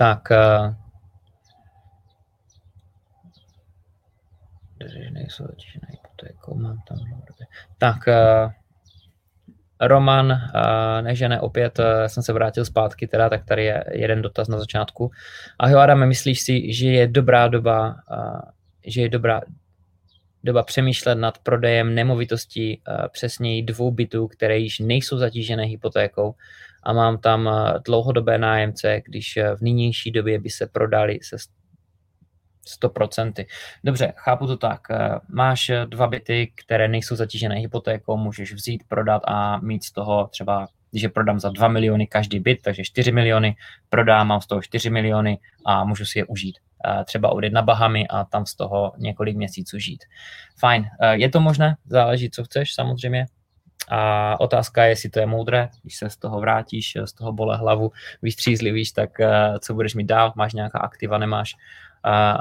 Tak, 0.00 0.28
uh, 0.30 0.74
nejsou 5.10 5.46
totiž 5.46 5.78
na 5.82 5.88
hypotéku, 5.90 6.54
mám 6.58 6.78
tam 6.88 6.98
Tak, 7.78 7.96
uh, 8.06 8.52
Roman, 9.80 10.32
uh, 10.32 11.02
než 11.02 11.20
ne 11.20 11.40
opět 11.40 11.80
jsem 12.06 12.22
se 12.22 12.32
vrátil 12.32 12.64
zpátky, 12.64 13.06
teda, 13.06 13.28
tak 13.28 13.44
tady 13.44 13.64
je 13.64 13.84
jeden 13.92 14.22
dotaz 14.22 14.48
na 14.48 14.58
začátku. 14.58 15.10
Ahoj 15.58 15.82
Adame, 15.82 16.06
myslíš 16.06 16.40
si, 16.40 16.72
že 16.72 16.88
je 16.88 17.06
dobrá 17.06 17.48
doba, 17.48 17.96
že 18.86 19.02
je 19.02 19.08
dobrá 19.08 19.40
doba 20.44 20.62
přemýšlet 20.62 21.14
nad 21.14 21.38
prodejem 21.38 21.94
nemovitostí, 21.94 22.82
přesněji 23.12 23.62
dvou 23.62 23.90
bytů, 23.90 24.28
které 24.28 24.58
již 24.58 24.78
nejsou 24.78 25.18
zatížené 25.18 25.64
hypotékou 25.64 26.34
a 26.82 26.92
mám 26.92 27.18
tam 27.18 27.50
dlouhodobé 27.84 28.38
nájemce, 28.38 29.02
když 29.04 29.38
v 29.56 29.60
nynější 29.60 30.10
době 30.10 30.38
by 30.38 30.50
se 30.50 30.66
prodali 30.66 31.18
se 31.22 31.36
100%. 32.82 33.46
Dobře, 33.84 34.12
chápu 34.16 34.46
to 34.46 34.56
tak. 34.56 34.80
Eh, 34.90 35.18
máš 35.28 35.70
eh, 35.70 35.86
dva 35.86 36.06
byty, 36.06 36.52
které 36.64 36.88
nejsou 36.88 37.16
zatížené 37.16 37.54
hypotékou, 37.54 38.16
můžeš 38.16 38.52
vzít, 38.52 38.82
prodat 38.88 39.22
a 39.26 39.58
mít 39.58 39.84
z 39.84 39.92
toho 39.92 40.26
třeba, 40.26 40.68
když 40.90 41.02
je 41.02 41.08
prodám 41.08 41.40
za 41.40 41.48
2 41.48 41.68
miliony 41.68 42.06
každý 42.06 42.40
byt, 42.40 42.62
takže 42.62 42.84
4 42.84 43.12
miliony, 43.12 43.56
prodám, 43.88 44.28
mám 44.28 44.40
z 44.40 44.46
toho 44.46 44.62
4 44.62 44.90
miliony 44.90 45.38
a 45.66 45.84
můžu 45.84 46.04
si 46.04 46.18
je 46.18 46.24
užít. 46.24 46.58
Eh, 46.86 47.04
třeba 47.04 47.32
odjet 47.32 47.52
na 47.52 47.62
Bahamy 47.62 48.08
a 48.08 48.24
tam 48.24 48.46
z 48.46 48.54
toho 48.54 48.92
několik 48.98 49.36
měsíců 49.36 49.78
žít. 49.78 50.04
Fajn, 50.58 50.86
je 51.12 51.28
to 51.28 51.40
možné, 51.40 51.76
záleží, 51.86 52.30
co 52.30 52.44
chceš 52.44 52.74
samozřejmě. 52.74 53.26
A 53.88 54.40
otázka 54.40 54.84
je, 54.84 54.90
jestli 54.90 55.10
to 55.10 55.20
je 55.20 55.26
moudré, 55.26 55.68
když 55.82 55.96
se 55.96 56.10
z 56.10 56.16
toho 56.16 56.40
vrátíš, 56.40 56.98
z 57.04 57.12
toho 57.12 57.32
bole 57.32 57.56
hlavu, 57.56 57.92
vystřízlivíš, 58.22 58.92
tak 58.92 59.10
co 59.60 59.74
budeš 59.74 59.94
mít 59.94 60.06
dál, 60.06 60.32
máš 60.36 60.52
nějaká 60.52 60.78
aktiva, 60.78 61.18
nemáš. 61.18 61.56
A 62.04 62.38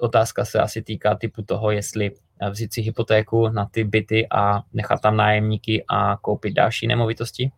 otázka 0.00 0.44
se 0.44 0.60
asi 0.60 0.82
týká 0.82 1.14
typu 1.14 1.42
toho, 1.42 1.70
jestli 1.70 2.10
vzít 2.50 2.74
si 2.74 2.80
hypotéku 2.80 3.48
na 3.48 3.66
ty 3.66 3.84
byty 3.84 4.26
a 4.30 4.62
nechat 4.72 5.00
tam 5.00 5.16
nájemníky 5.16 5.84
a 5.88 6.16
koupit 6.16 6.54
další 6.54 6.86
nemovitosti, 6.86 7.50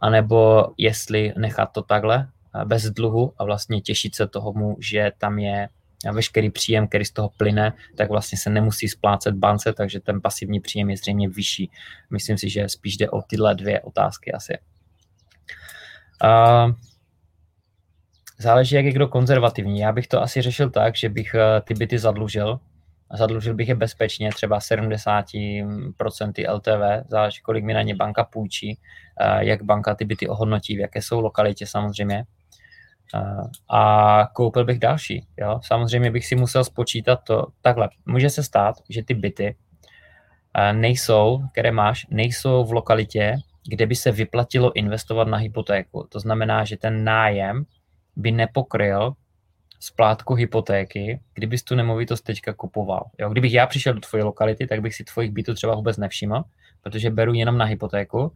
anebo 0.00 0.68
jestli 0.78 1.32
nechat 1.36 1.72
to 1.72 1.82
takhle 1.82 2.28
bez 2.64 2.84
dluhu 2.84 3.32
a 3.38 3.44
vlastně 3.44 3.80
těšit 3.80 4.14
se 4.14 4.26
tomu, 4.26 4.76
že 4.80 5.12
tam 5.18 5.38
je 5.38 5.68
veškerý 6.12 6.50
příjem, 6.50 6.88
který 6.88 7.04
z 7.04 7.12
toho 7.12 7.30
plyne, 7.36 7.72
tak 7.96 8.08
vlastně 8.08 8.38
se 8.38 8.50
nemusí 8.50 8.88
splácet 8.88 9.34
bance, 9.34 9.72
takže 9.72 10.00
ten 10.00 10.20
pasivní 10.20 10.60
příjem 10.60 10.90
je 10.90 10.96
zřejmě 10.96 11.28
vyšší. 11.28 11.70
Myslím 12.10 12.38
si, 12.38 12.50
že 12.50 12.68
spíš 12.68 12.96
jde 12.96 13.10
o 13.10 13.22
tyhle 13.22 13.54
dvě 13.54 13.80
otázky 13.80 14.32
asi. 14.32 14.58
Uh, 16.24 16.72
záleží, 18.38 18.74
jak 18.74 18.84
je 18.84 18.92
kdo 18.92 19.08
konzervativní. 19.08 19.80
Já 19.80 19.92
bych 19.92 20.06
to 20.06 20.22
asi 20.22 20.42
řešil 20.42 20.70
tak, 20.70 20.96
že 20.96 21.08
bych 21.08 21.34
eh, 21.34 21.60
ty 21.60 21.74
byty 21.74 21.98
zadlužil 21.98 22.60
a 23.10 23.16
zadlužil 23.16 23.54
bych 23.54 23.68
je 23.68 23.74
bezpečně, 23.74 24.30
třeba 24.30 24.58
70% 24.58 26.54
LTV, 26.54 27.08
záleží, 27.08 27.40
kolik 27.42 27.64
mi 27.64 27.74
na 27.74 27.82
ně 27.82 27.94
banka 27.94 28.24
půjčí, 28.24 28.78
eh, 29.20 29.44
jak 29.44 29.62
banka 29.62 29.94
ty 29.94 30.04
byty 30.04 30.28
ohodnotí, 30.28 30.76
v 30.76 30.80
jaké 30.80 31.02
jsou 31.02 31.20
lokalitě 31.20 31.66
samozřejmě. 31.66 32.24
A 33.70 34.26
koupil 34.32 34.64
bych 34.64 34.78
další. 34.78 35.26
Jo? 35.36 35.60
Samozřejmě 35.62 36.10
bych 36.10 36.26
si 36.26 36.36
musel 36.36 36.64
spočítat 36.64 37.20
to 37.24 37.46
takhle. 37.62 37.88
Může 38.06 38.30
se 38.30 38.42
stát, 38.42 38.74
že 38.88 39.02
ty 39.02 39.14
byty 39.14 39.56
nejsou, 40.72 41.42
které 41.52 41.72
máš, 41.72 42.06
nejsou 42.10 42.64
v 42.64 42.72
lokalitě, 42.72 43.36
kde 43.68 43.86
by 43.86 43.94
se 43.94 44.12
vyplatilo 44.12 44.76
investovat 44.76 45.28
na 45.28 45.36
hypotéku. 45.36 46.06
To 46.08 46.20
znamená, 46.20 46.64
že 46.64 46.76
ten 46.76 47.04
nájem 47.04 47.64
by 48.16 48.32
nepokryl 48.32 49.12
splátku 49.80 50.34
hypotéky, 50.34 51.20
kdybys 51.34 51.62
tu 51.62 51.74
nemovitost 51.74 52.20
teďka 52.20 52.52
kupoval. 52.52 53.04
Jo, 53.18 53.30
kdybych 53.30 53.52
já 53.52 53.66
přišel 53.66 53.94
do 53.94 54.00
tvoje 54.00 54.24
lokality, 54.24 54.66
tak 54.66 54.80
bych 54.80 54.94
si 54.94 55.04
tvojich 55.04 55.30
bytů 55.30 55.54
třeba 55.54 55.74
vůbec 55.74 55.96
nevšiml, 55.96 56.44
protože 56.82 57.10
beru 57.10 57.34
jenom 57.34 57.58
na 57.58 57.64
hypotéku 57.64 58.32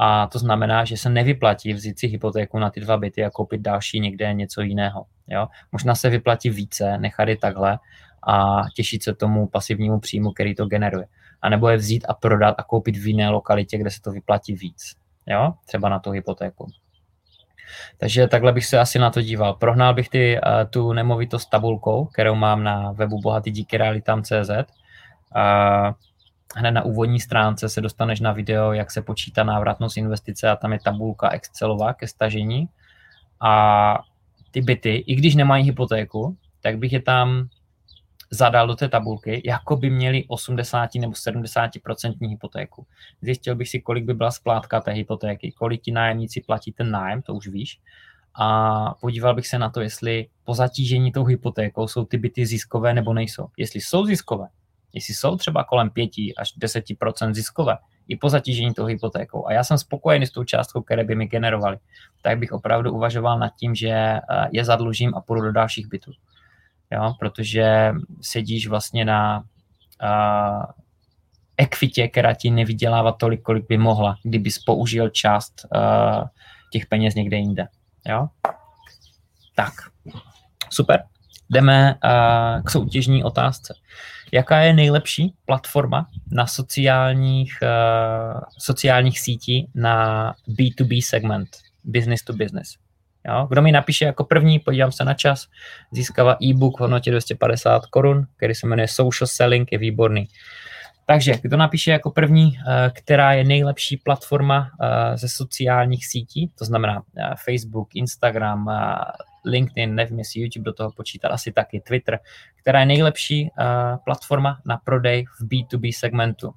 a 0.00 0.26
to 0.26 0.38
znamená, 0.38 0.84
že 0.84 0.96
se 0.96 1.10
nevyplatí 1.10 1.72
vzít 1.72 1.98
si 1.98 2.06
hypotéku 2.06 2.58
na 2.58 2.70
ty 2.70 2.80
dva 2.80 2.96
byty 2.96 3.24
a 3.24 3.30
koupit 3.30 3.60
další 3.60 4.00
někde 4.00 4.32
něco 4.32 4.60
jiného. 4.60 5.06
Jo? 5.28 5.46
Možná 5.72 5.94
se 5.94 6.10
vyplatí 6.10 6.50
více, 6.50 6.98
nechat 6.98 7.28
je 7.28 7.36
takhle 7.36 7.78
a 8.28 8.62
těšit 8.74 9.02
se 9.02 9.14
tomu 9.14 9.46
pasivnímu 9.46 10.00
příjmu, 10.00 10.32
který 10.32 10.54
to 10.54 10.66
generuje. 10.66 11.06
A 11.42 11.48
nebo 11.48 11.68
je 11.68 11.76
vzít 11.76 12.04
a 12.08 12.14
prodat 12.14 12.54
a 12.58 12.62
koupit 12.62 12.96
v 12.96 13.06
jiné 13.06 13.28
lokalitě, 13.28 13.78
kde 13.78 13.90
se 13.90 14.02
to 14.02 14.10
vyplatí 14.10 14.54
víc. 14.54 14.96
Jo? 15.26 15.54
Třeba 15.66 15.88
na 15.88 15.98
tu 15.98 16.10
hypotéku. 16.10 16.70
Takže 17.98 18.28
takhle 18.28 18.52
bych 18.52 18.66
se 18.66 18.78
asi 18.78 18.98
na 18.98 19.10
to 19.10 19.22
díval. 19.22 19.54
Prohnal 19.54 19.94
bych 19.94 20.08
ty, 20.08 20.40
uh, 20.40 20.70
tu 20.70 20.92
nemovitost 20.92 21.46
tabulkou, 21.46 22.04
kterou 22.04 22.34
mám 22.34 22.64
na 22.64 22.92
webu 22.92 23.20
bohatý 23.20 23.50
díky 23.50 23.76
realitám.cz. 23.76 24.50
Hned 26.56 26.70
na 26.70 26.82
úvodní 26.82 27.20
stránce 27.20 27.68
se 27.68 27.80
dostaneš 27.80 28.20
na 28.20 28.32
video, 28.32 28.72
jak 28.72 28.90
se 28.90 29.02
počítá 29.02 29.44
návratnost 29.44 29.96
investice 29.96 30.50
a 30.50 30.56
tam 30.56 30.72
je 30.72 30.78
tabulka 30.84 31.30
Excelová 31.30 31.94
ke 31.94 32.06
stažení. 32.06 32.68
A 33.40 33.98
ty 34.50 34.60
byty, 34.60 34.94
i 34.94 35.14
když 35.14 35.34
nemají 35.34 35.64
hypotéku, 35.64 36.36
tak 36.60 36.78
bych 36.78 36.92
je 36.92 37.02
tam 37.02 37.48
zadal 38.30 38.66
do 38.66 38.76
té 38.76 38.88
tabulky, 38.88 39.42
jako 39.44 39.76
by 39.76 39.90
měli 39.90 40.24
80 40.28 40.94
nebo 40.94 41.12
70% 41.12 42.28
hypotéku. 42.28 42.86
Zjistil 43.22 43.54
bych 43.54 43.68
si, 43.68 43.80
kolik 43.80 44.04
by 44.04 44.14
byla 44.14 44.30
splátka 44.30 44.80
té 44.80 44.92
hypotéky, 44.92 45.52
kolik 45.52 45.82
ti 45.82 45.92
nájemníci 45.92 46.40
platí 46.40 46.72
ten 46.72 46.90
nájem, 46.90 47.22
to 47.22 47.34
už 47.34 47.48
víš, 47.48 47.80
a 48.34 48.94
podíval 49.00 49.34
bych 49.34 49.46
se 49.46 49.58
na 49.58 49.70
to, 49.70 49.80
jestli 49.80 50.26
po 50.44 50.54
zatížení 50.54 51.12
tou 51.12 51.24
hypotékou 51.24 51.88
jsou 51.88 52.04
ty 52.04 52.18
byty 52.18 52.46
ziskové 52.46 52.94
nebo 52.94 53.14
nejsou. 53.14 53.46
Jestli 53.56 53.80
jsou 53.80 54.06
ziskové, 54.06 54.46
jestli 54.92 55.14
jsou 55.14 55.36
třeba 55.36 55.64
kolem 55.64 55.90
5 55.90 56.10
až 56.38 56.58
10% 56.58 57.34
ziskové, 57.34 57.76
i 58.08 58.16
po 58.16 58.28
zatížení 58.28 58.74
tou 58.74 58.84
hypotékou. 58.84 59.46
A 59.46 59.52
já 59.52 59.64
jsem 59.64 59.78
spokojený 59.78 60.26
s 60.26 60.30
tou 60.30 60.44
částkou, 60.44 60.82
které 60.82 61.04
by 61.04 61.14
mi 61.14 61.26
generovaly. 61.26 61.76
Tak 62.22 62.38
bych 62.38 62.52
opravdu 62.52 62.92
uvažoval 62.92 63.38
nad 63.38 63.52
tím, 63.60 63.74
že 63.74 63.88
eh, 63.88 64.20
je 64.52 64.64
zadlužím 64.64 65.14
a 65.14 65.20
půjdu 65.20 65.42
do 65.42 65.52
dalších 65.52 65.86
bytů 65.86 66.12
jo, 66.90 67.14
protože 67.18 67.92
sedíš 68.20 68.66
vlastně 68.66 69.04
na 69.04 69.38
uh, 70.02 70.64
ekvitě, 71.56 72.08
která 72.08 72.34
ti 72.34 72.50
nevydělává 72.50 73.12
tolik, 73.12 73.42
kolik 73.42 73.68
by 73.68 73.78
mohla, 73.78 74.16
kdybys 74.22 74.58
použil 74.58 75.08
část 75.08 75.66
uh, 75.74 76.24
těch 76.72 76.86
peněz 76.86 77.14
někde 77.14 77.36
jinde. 77.36 77.68
Jo? 78.06 78.28
Tak, 79.54 79.72
super. 80.70 81.02
Jdeme 81.50 81.94
uh, 81.94 82.62
k 82.62 82.70
soutěžní 82.70 83.24
otázce. 83.24 83.74
Jaká 84.32 84.60
je 84.60 84.72
nejlepší 84.72 85.34
platforma 85.46 86.06
na 86.30 86.46
sociálních, 86.46 87.58
uh, 87.62 88.40
sociálních 88.58 89.20
sítí 89.20 89.70
na 89.74 90.34
B2B 90.48 91.02
segment, 91.02 91.48
business 91.84 92.22
to 92.22 92.32
business? 92.32 92.74
Jo? 93.28 93.46
Kdo 93.50 93.62
mi 93.62 93.72
napíše 93.72 94.04
jako 94.04 94.24
první, 94.24 94.58
podívám 94.58 94.92
se 94.92 95.04
na 95.04 95.14
čas, 95.14 95.46
získává 95.92 96.36
e-book 96.42 96.76
v 96.76 96.80
hodnotě 96.80 97.10
250 97.10 97.86
korun, 97.86 98.26
který 98.36 98.54
se 98.54 98.66
jmenuje 98.66 98.88
Social 98.88 99.28
Selling, 99.28 99.72
je 99.72 99.78
výborný. 99.78 100.28
Takže 101.06 101.34
kdo 101.42 101.56
napíše 101.56 101.90
jako 101.90 102.10
první, 102.10 102.58
eh, 102.58 102.90
která 102.90 103.32
je 103.32 103.44
nejlepší 103.44 103.96
platforma 103.96 104.70
eh, 104.80 105.16
ze 105.16 105.28
sociálních 105.28 106.06
sítí, 106.06 106.50
to 106.58 106.64
znamená 106.64 107.02
Facebook, 107.44 107.88
Instagram, 107.94 108.68
LinkedIn, 109.48 109.94
nevím, 109.94 110.18
jestli 110.18 110.40
YouTube 110.40 110.64
do 110.64 110.72
toho 110.72 110.90
počítal, 110.92 111.32
asi 111.32 111.52
taky 111.52 111.80
Twitter, 111.80 112.18
která 112.60 112.80
je 112.80 112.86
nejlepší 112.86 113.50
platforma 114.04 114.60
na 114.66 114.76
prodej 114.76 115.24
v 115.24 115.44
B2B 115.44 115.92
segmentu. 115.96 116.52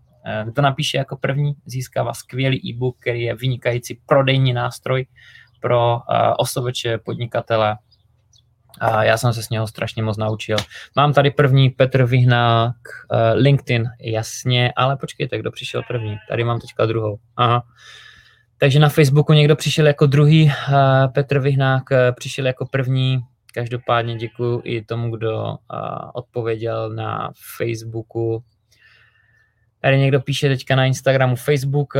Kdo 0.46 0.62
napíše 0.62 0.98
jako 0.98 1.18
první, 1.18 1.54
získává 1.66 2.14
skvělý 2.14 2.70
e-book, 2.70 2.98
který 3.00 3.22
je 3.22 3.36
vynikající 3.36 4.02
prodejní 4.06 4.54
nástroj, 4.54 5.06
pro 5.60 5.94
uh, 5.94 6.00
osobeče, 6.38 6.98
podnikatele. 6.98 7.78
A 8.80 9.04
já 9.04 9.18
jsem 9.18 9.34
se 9.34 9.44
s 9.44 9.50
něho 9.50 9.68
strašně 9.68 10.04
moc 10.04 10.18
naučil. 10.18 10.58
Mám 10.96 11.14
tady 11.14 11.32
první 11.32 11.70
Petr 11.70 12.04
Vyhnák, 12.04 12.76
LinkedIn, 13.36 13.90
jasně, 14.00 14.74
ale 14.76 14.98
počkejte, 14.98 15.38
kdo 15.38 15.52
přišel 15.52 15.82
první? 15.88 16.18
Tady 16.30 16.44
mám 16.44 16.60
teďka 16.60 16.86
druhou. 16.86 17.20
Aha. 17.38 17.64
Takže 18.62 18.80
na 18.80 18.90
Facebooku 18.90 19.34
někdo 19.34 19.56
přišel 19.56 19.88
jako 19.88 20.06
druhý, 20.06 20.46
uh, 20.46 20.54
Petr 21.14 21.40
Vyhnák 21.40 21.84
uh, 21.92 21.98
přišel 22.16 22.46
jako 22.46 22.66
první. 22.66 23.20
Každopádně 23.54 24.16
děkuji 24.16 24.62
i 24.64 24.86
tomu, 24.86 25.18
kdo 25.18 25.44
uh, 25.44 25.56
odpověděl 26.14 26.90
na 26.90 27.32
Facebooku. 27.58 28.44
Tady 29.80 30.00
někdo 30.00 30.22
píše 30.22 30.50
teďka 30.50 30.76
na 30.76 30.86
Instagramu 30.86 31.36
Facebook, 31.36 31.94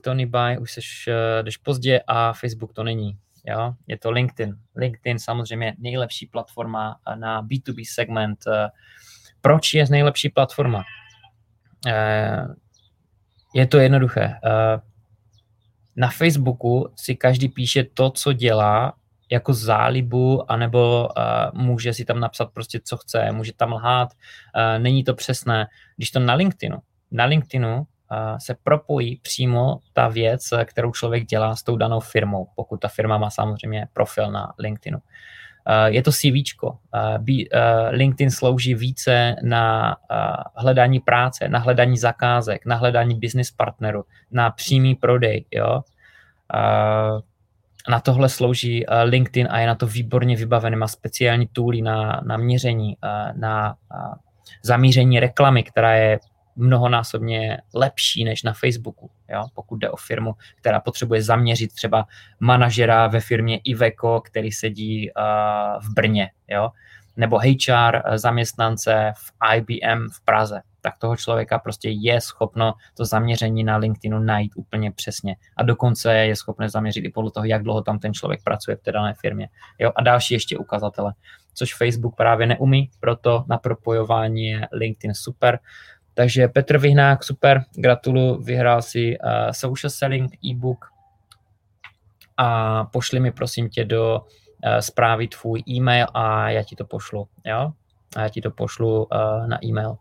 Tony 0.00 0.26
By, 0.26 0.58
už 0.60 0.72
seš, 0.72 1.08
jdeš 1.42 1.56
pozdě 1.56 2.00
a 2.06 2.32
Facebook 2.32 2.72
to 2.72 2.84
není. 2.84 3.18
Jo? 3.46 3.74
Je 3.86 3.98
to 3.98 4.10
LinkedIn. 4.10 4.56
LinkedIn 4.76 5.18
samozřejmě 5.18 5.74
nejlepší 5.78 6.26
platforma 6.26 6.96
na 7.14 7.42
B2B 7.42 7.82
segment. 7.88 8.38
Proč 9.40 9.74
je 9.74 9.84
nejlepší 9.90 10.28
platforma? 10.28 10.82
Je 13.54 13.66
to 13.66 13.78
jednoduché. 13.78 14.34
Uh, 15.98 16.02
na 16.02 16.08
Facebooku 16.08 16.88
si 16.96 17.16
každý 17.16 17.48
píše 17.48 17.84
to, 17.94 18.10
co 18.10 18.32
dělá, 18.32 18.92
jako 19.30 19.52
zálibu, 19.52 20.50
anebo 20.52 21.08
uh, 21.08 21.60
může 21.60 21.94
si 21.94 22.04
tam 22.04 22.20
napsat 22.20 22.50
prostě, 22.52 22.80
co 22.84 22.96
chce, 22.96 23.32
může 23.32 23.52
tam 23.52 23.72
lhát, 23.72 24.08
uh, 24.12 24.82
není 24.82 25.04
to 25.04 25.14
přesné. 25.14 25.66
Když 25.96 26.10
to 26.10 26.20
na 26.20 26.34
LinkedInu, 26.34 26.78
na 27.10 27.24
LinkedInu 27.24 27.86
se 28.38 28.56
propojí 28.62 29.16
přímo 29.16 29.78
ta 29.92 30.08
věc, 30.08 30.48
kterou 30.64 30.92
člověk 30.92 31.26
dělá 31.26 31.56
s 31.56 31.62
tou 31.62 31.76
danou 31.76 32.00
firmou, 32.00 32.48
pokud 32.56 32.80
ta 32.80 32.88
firma 32.88 33.18
má 33.18 33.30
samozřejmě 33.30 33.86
profil 33.92 34.30
na 34.32 34.52
LinkedInu. 34.58 34.98
Je 35.86 36.02
to 36.02 36.12
CV. 36.12 36.34
LinkedIn 37.90 38.30
slouží 38.30 38.74
více 38.74 39.36
na 39.42 39.96
hledání 40.54 41.00
práce, 41.00 41.48
na 41.48 41.58
hledání 41.58 41.96
zakázek, 41.96 42.66
na 42.66 42.76
hledání 42.76 43.14
business 43.14 43.50
partneru, 43.50 44.04
na 44.30 44.50
přímý 44.50 44.94
prodej. 44.94 45.44
Jo? 45.50 45.82
Na 47.88 48.00
tohle 48.02 48.28
slouží 48.28 48.84
LinkedIn 49.04 49.48
a 49.50 49.60
je 49.60 49.66
na 49.66 49.74
to 49.74 49.86
výborně 49.86 50.36
vybavený. 50.36 50.76
Má 50.76 50.88
speciální 50.88 51.46
tooly 51.46 51.82
na, 51.82 52.20
na 52.26 52.36
měření, 52.36 52.96
na 53.34 53.76
zamíření 54.62 55.20
reklamy, 55.20 55.62
která 55.62 55.94
je 55.94 56.18
mnohonásobně 56.58 57.58
lepší 57.74 58.24
než 58.24 58.42
na 58.42 58.52
Facebooku, 58.52 59.10
jo? 59.28 59.44
pokud 59.54 59.76
jde 59.76 59.90
o 59.90 59.96
firmu, 59.96 60.34
která 60.60 60.80
potřebuje 60.80 61.22
zaměřit 61.22 61.72
třeba 61.72 62.06
manažera 62.40 63.06
ve 63.06 63.20
firmě 63.20 63.60
Iveco, 63.64 64.20
který 64.20 64.52
sedí 64.52 65.10
uh, 65.10 65.82
v 65.82 65.94
Brně, 65.94 66.30
jo? 66.48 66.70
nebo 67.16 67.38
HR 67.38 68.16
zaměstnance 68.18 69.12
v 69.16 69.32
IBM 69.56 70.08
v 70.12 70.24
Praze, 70.24 70.60
tak 70.80 70.98
toho 70.98 71.16
člověka 71.16 71.58
prostě 71.58 71.88
je 71.88 72.20
schopno 72.20 72.74
to 72.96 73.04
zaměření 73.04 73.64
na 73.64 73.76
LinkedInu 73.76 74.18
najít 74.18 74.52
úplně 74.56 74.92
přesně. 74.92 75.36
A 75.56 75.62
dokonce 75.62 76.14
je 76.14 76.36
schopné 76.36 76.68
zaměřit 76.68 77.00
i 77.00 77.10
podle 77.10 77.30
toho, 77.30 77.46
jak 77.46 77.62
dlouho 77.62 77.82
tam 77.82 77.98
ten 77.98 78.14
člověk 78.14 78.42
pracuje 78.44 78.76
v 78.76 78.80
té 78.80 78.92
dané 78.92 79.14
firmě. 79.14 79.48
Jo? 79.78 79.92
A 79.96 80.02
další 80.02 80.34
ještě 80.34 80.58
ukazatele, 80.58 81.14
což 81.54 81.74
Facebook 81.74 82.16
právě 82.16 82.46
neumí, 82.46 82.90
proto 83.00 83.44
na 83.48 83.58
propojování 83.58 84.46
je 84.46 84.68
LinkedIn 84.72 85.14
super. 85.14 85.58
Takže 86.18 86.48
Petr 86.48 86.78
Vyhnák, 86.78 87.24
super, 87.24 87.64
gratuluju, 87.74 88.42
vyhrál 88.42 88.82
si 88.82 89.18
uh, 89.18 89.50
Social 89.50 89.90
Selling 89.90 90.34
e-book 90.44 90.90
a 92.36 92.84
pošli 92.84 93.20
mi 93.20 93.32
prosím 93.32 93.68
tě 93.68 93.84
do 93.84 94.20
uh, 94.20 94.78
zprávy 94.80 95.28
tvůj 95.28 95.62
e-mail 95.68 96.06
a 96.14 96.50
já 96.50 96.62
ti 96.62 96.76
to 96.76 96.84
pošlu, 96.84 97.28
jo? 97.44 97.72
A 98.16 98.20
já 98.20 98.28
ti 98.28 98.40
to 98.40 98.50
pošlu 98.50 99.04
uh, 99.04 99.46
na 99.46 99.58
e-mail. 99.64 99.96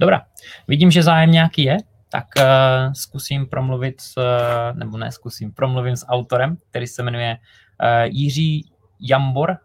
Dobrá, 0.00 0.22
vidím, 0.68 0.90
že 0.90 1.02
zájem 1.02 1.30
nějaký 1.30 1.62
je, 1.62 1.76
tak 2.08 2.26
uh, 2.38 2.92
zkusím 2.92 3.46
promluvit, 3.46 4.00
s, 4.00 4.16
uh, 4.16 4.78
nebo 4.78 4.98
ne 4.98 5.12
zkusím, 5.12 5.52
promluvím 5.52 5.96
s 5.96 6.06
autorem, 6.06 6.56
který 6.70 6.86
se 6.86 7.02
jmenuje 7.02 7.36
uh, 7.36 7.88
Jiří 8.02 8.72
Jambor 9.00 9.56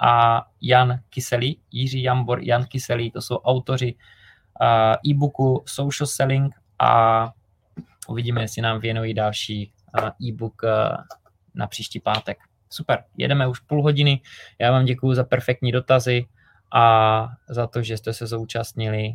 a 0.00 0.42
Jan 0.60 0.98
Kyselý. 1.10 1.60
Jiří 1.70 2.02
Jambor, 2.02 2.38
Jan 2.42 2.64
Kyselý, 2.64 3.10
to 3.10 3.20
jsou 3.20 3.36
autoři 3.36 3.94
e-booku 5.10 5.62
Social 5.66 6.06
Selling 6.06 6.54
a 6.78 7.32
uvidíme, 8.08 8.42
jestli 8.42 8.62
nám 8.62 8.80
věnují 8.80 9.14
další 9.14 9.72
e-book 10.28 10.62
na 11.54 11.66
příští 11.66 12.00
pátek. 12.00 12.38
Super, 12.70 13.04
jedeme 13.16 13.46
už 13.46 13.60
půl 13.60 13.82
hodiny. 13.82 14.20
Já 14.58 14.72
vám 14.72 14.84
děkuji 14.84 15.14
za 15.14 15.24
perfektní 15.24 15.72
dotazy 15.72 16.26
a 16.74 17.28
za 17.48 17.66
to, 17.66 17.82
že 17.82 17.96
jste 17.96 18.12
se 18.12 18.26
zúčastnili 18.26 19.14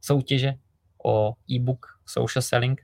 soutěže 0.00 0.54
o 1.04 1.32
e-book 1.50 1.86
Social 2.06 2.42
Selling, 2.42 2.80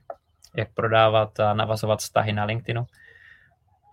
jak 0.55 0.73
prodávat 0.73 1.39
a 1.39 1.53
navazovat 1.53 1.99
vztahy 1.99 2.33
na 2.33 2.43
LinkedInu. 2.43 2.85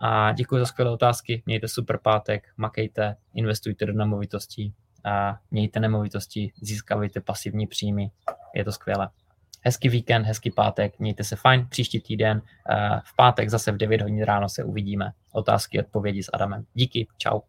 A 0.01 0.31
děkuji 0.31 0.59
za 0.59 0.65
skvělé 0.65 0.91
otázky, 0.91 1.43
mějte 1.45 1.67
super 1.67 1.99
pátek, 2.03 2.47
makejte, 2.57 3.15
investujte 3.33 3.85
do 3.85 3.93
nemovitostí 3.93 4.73
a 5.05 5.39
mějte 5.51 5.79
nemovitosti, 5.79 6.51
získávejte 6.61 7.21
pasivní 7.21 7.67
příjmy, 7.67 8.11
je 8.53 8.65
to 8.65 8.71
skvělé. 8.71 9.09
Hezký 9.65 9.89
víkend, 9.89 10.23
hezký 10.23 10.51
pátek, 10.51 10.99
mějte 10.99 11.23
se 11.23 11.35
fajn, 11.35 11.67
příští 11.69 11.99
týden 11.99 12.41
v 13.03 13.15
pátek 13.15 13.49
zase 13.49 13.71
v 13.71 13.77
9 13.77 14.01
hodin 14.01 14.23
ráno 14.23 14.49
se 14.49 14.63
uvidíme. 14.63 15.11
Otázky, 15.31 15.79
odpovědi 15.79 16.23
s 16.23 16.29
Adamem. 16.33 16.65
Díky, 16.73 17.07
čau. 17.17 17.39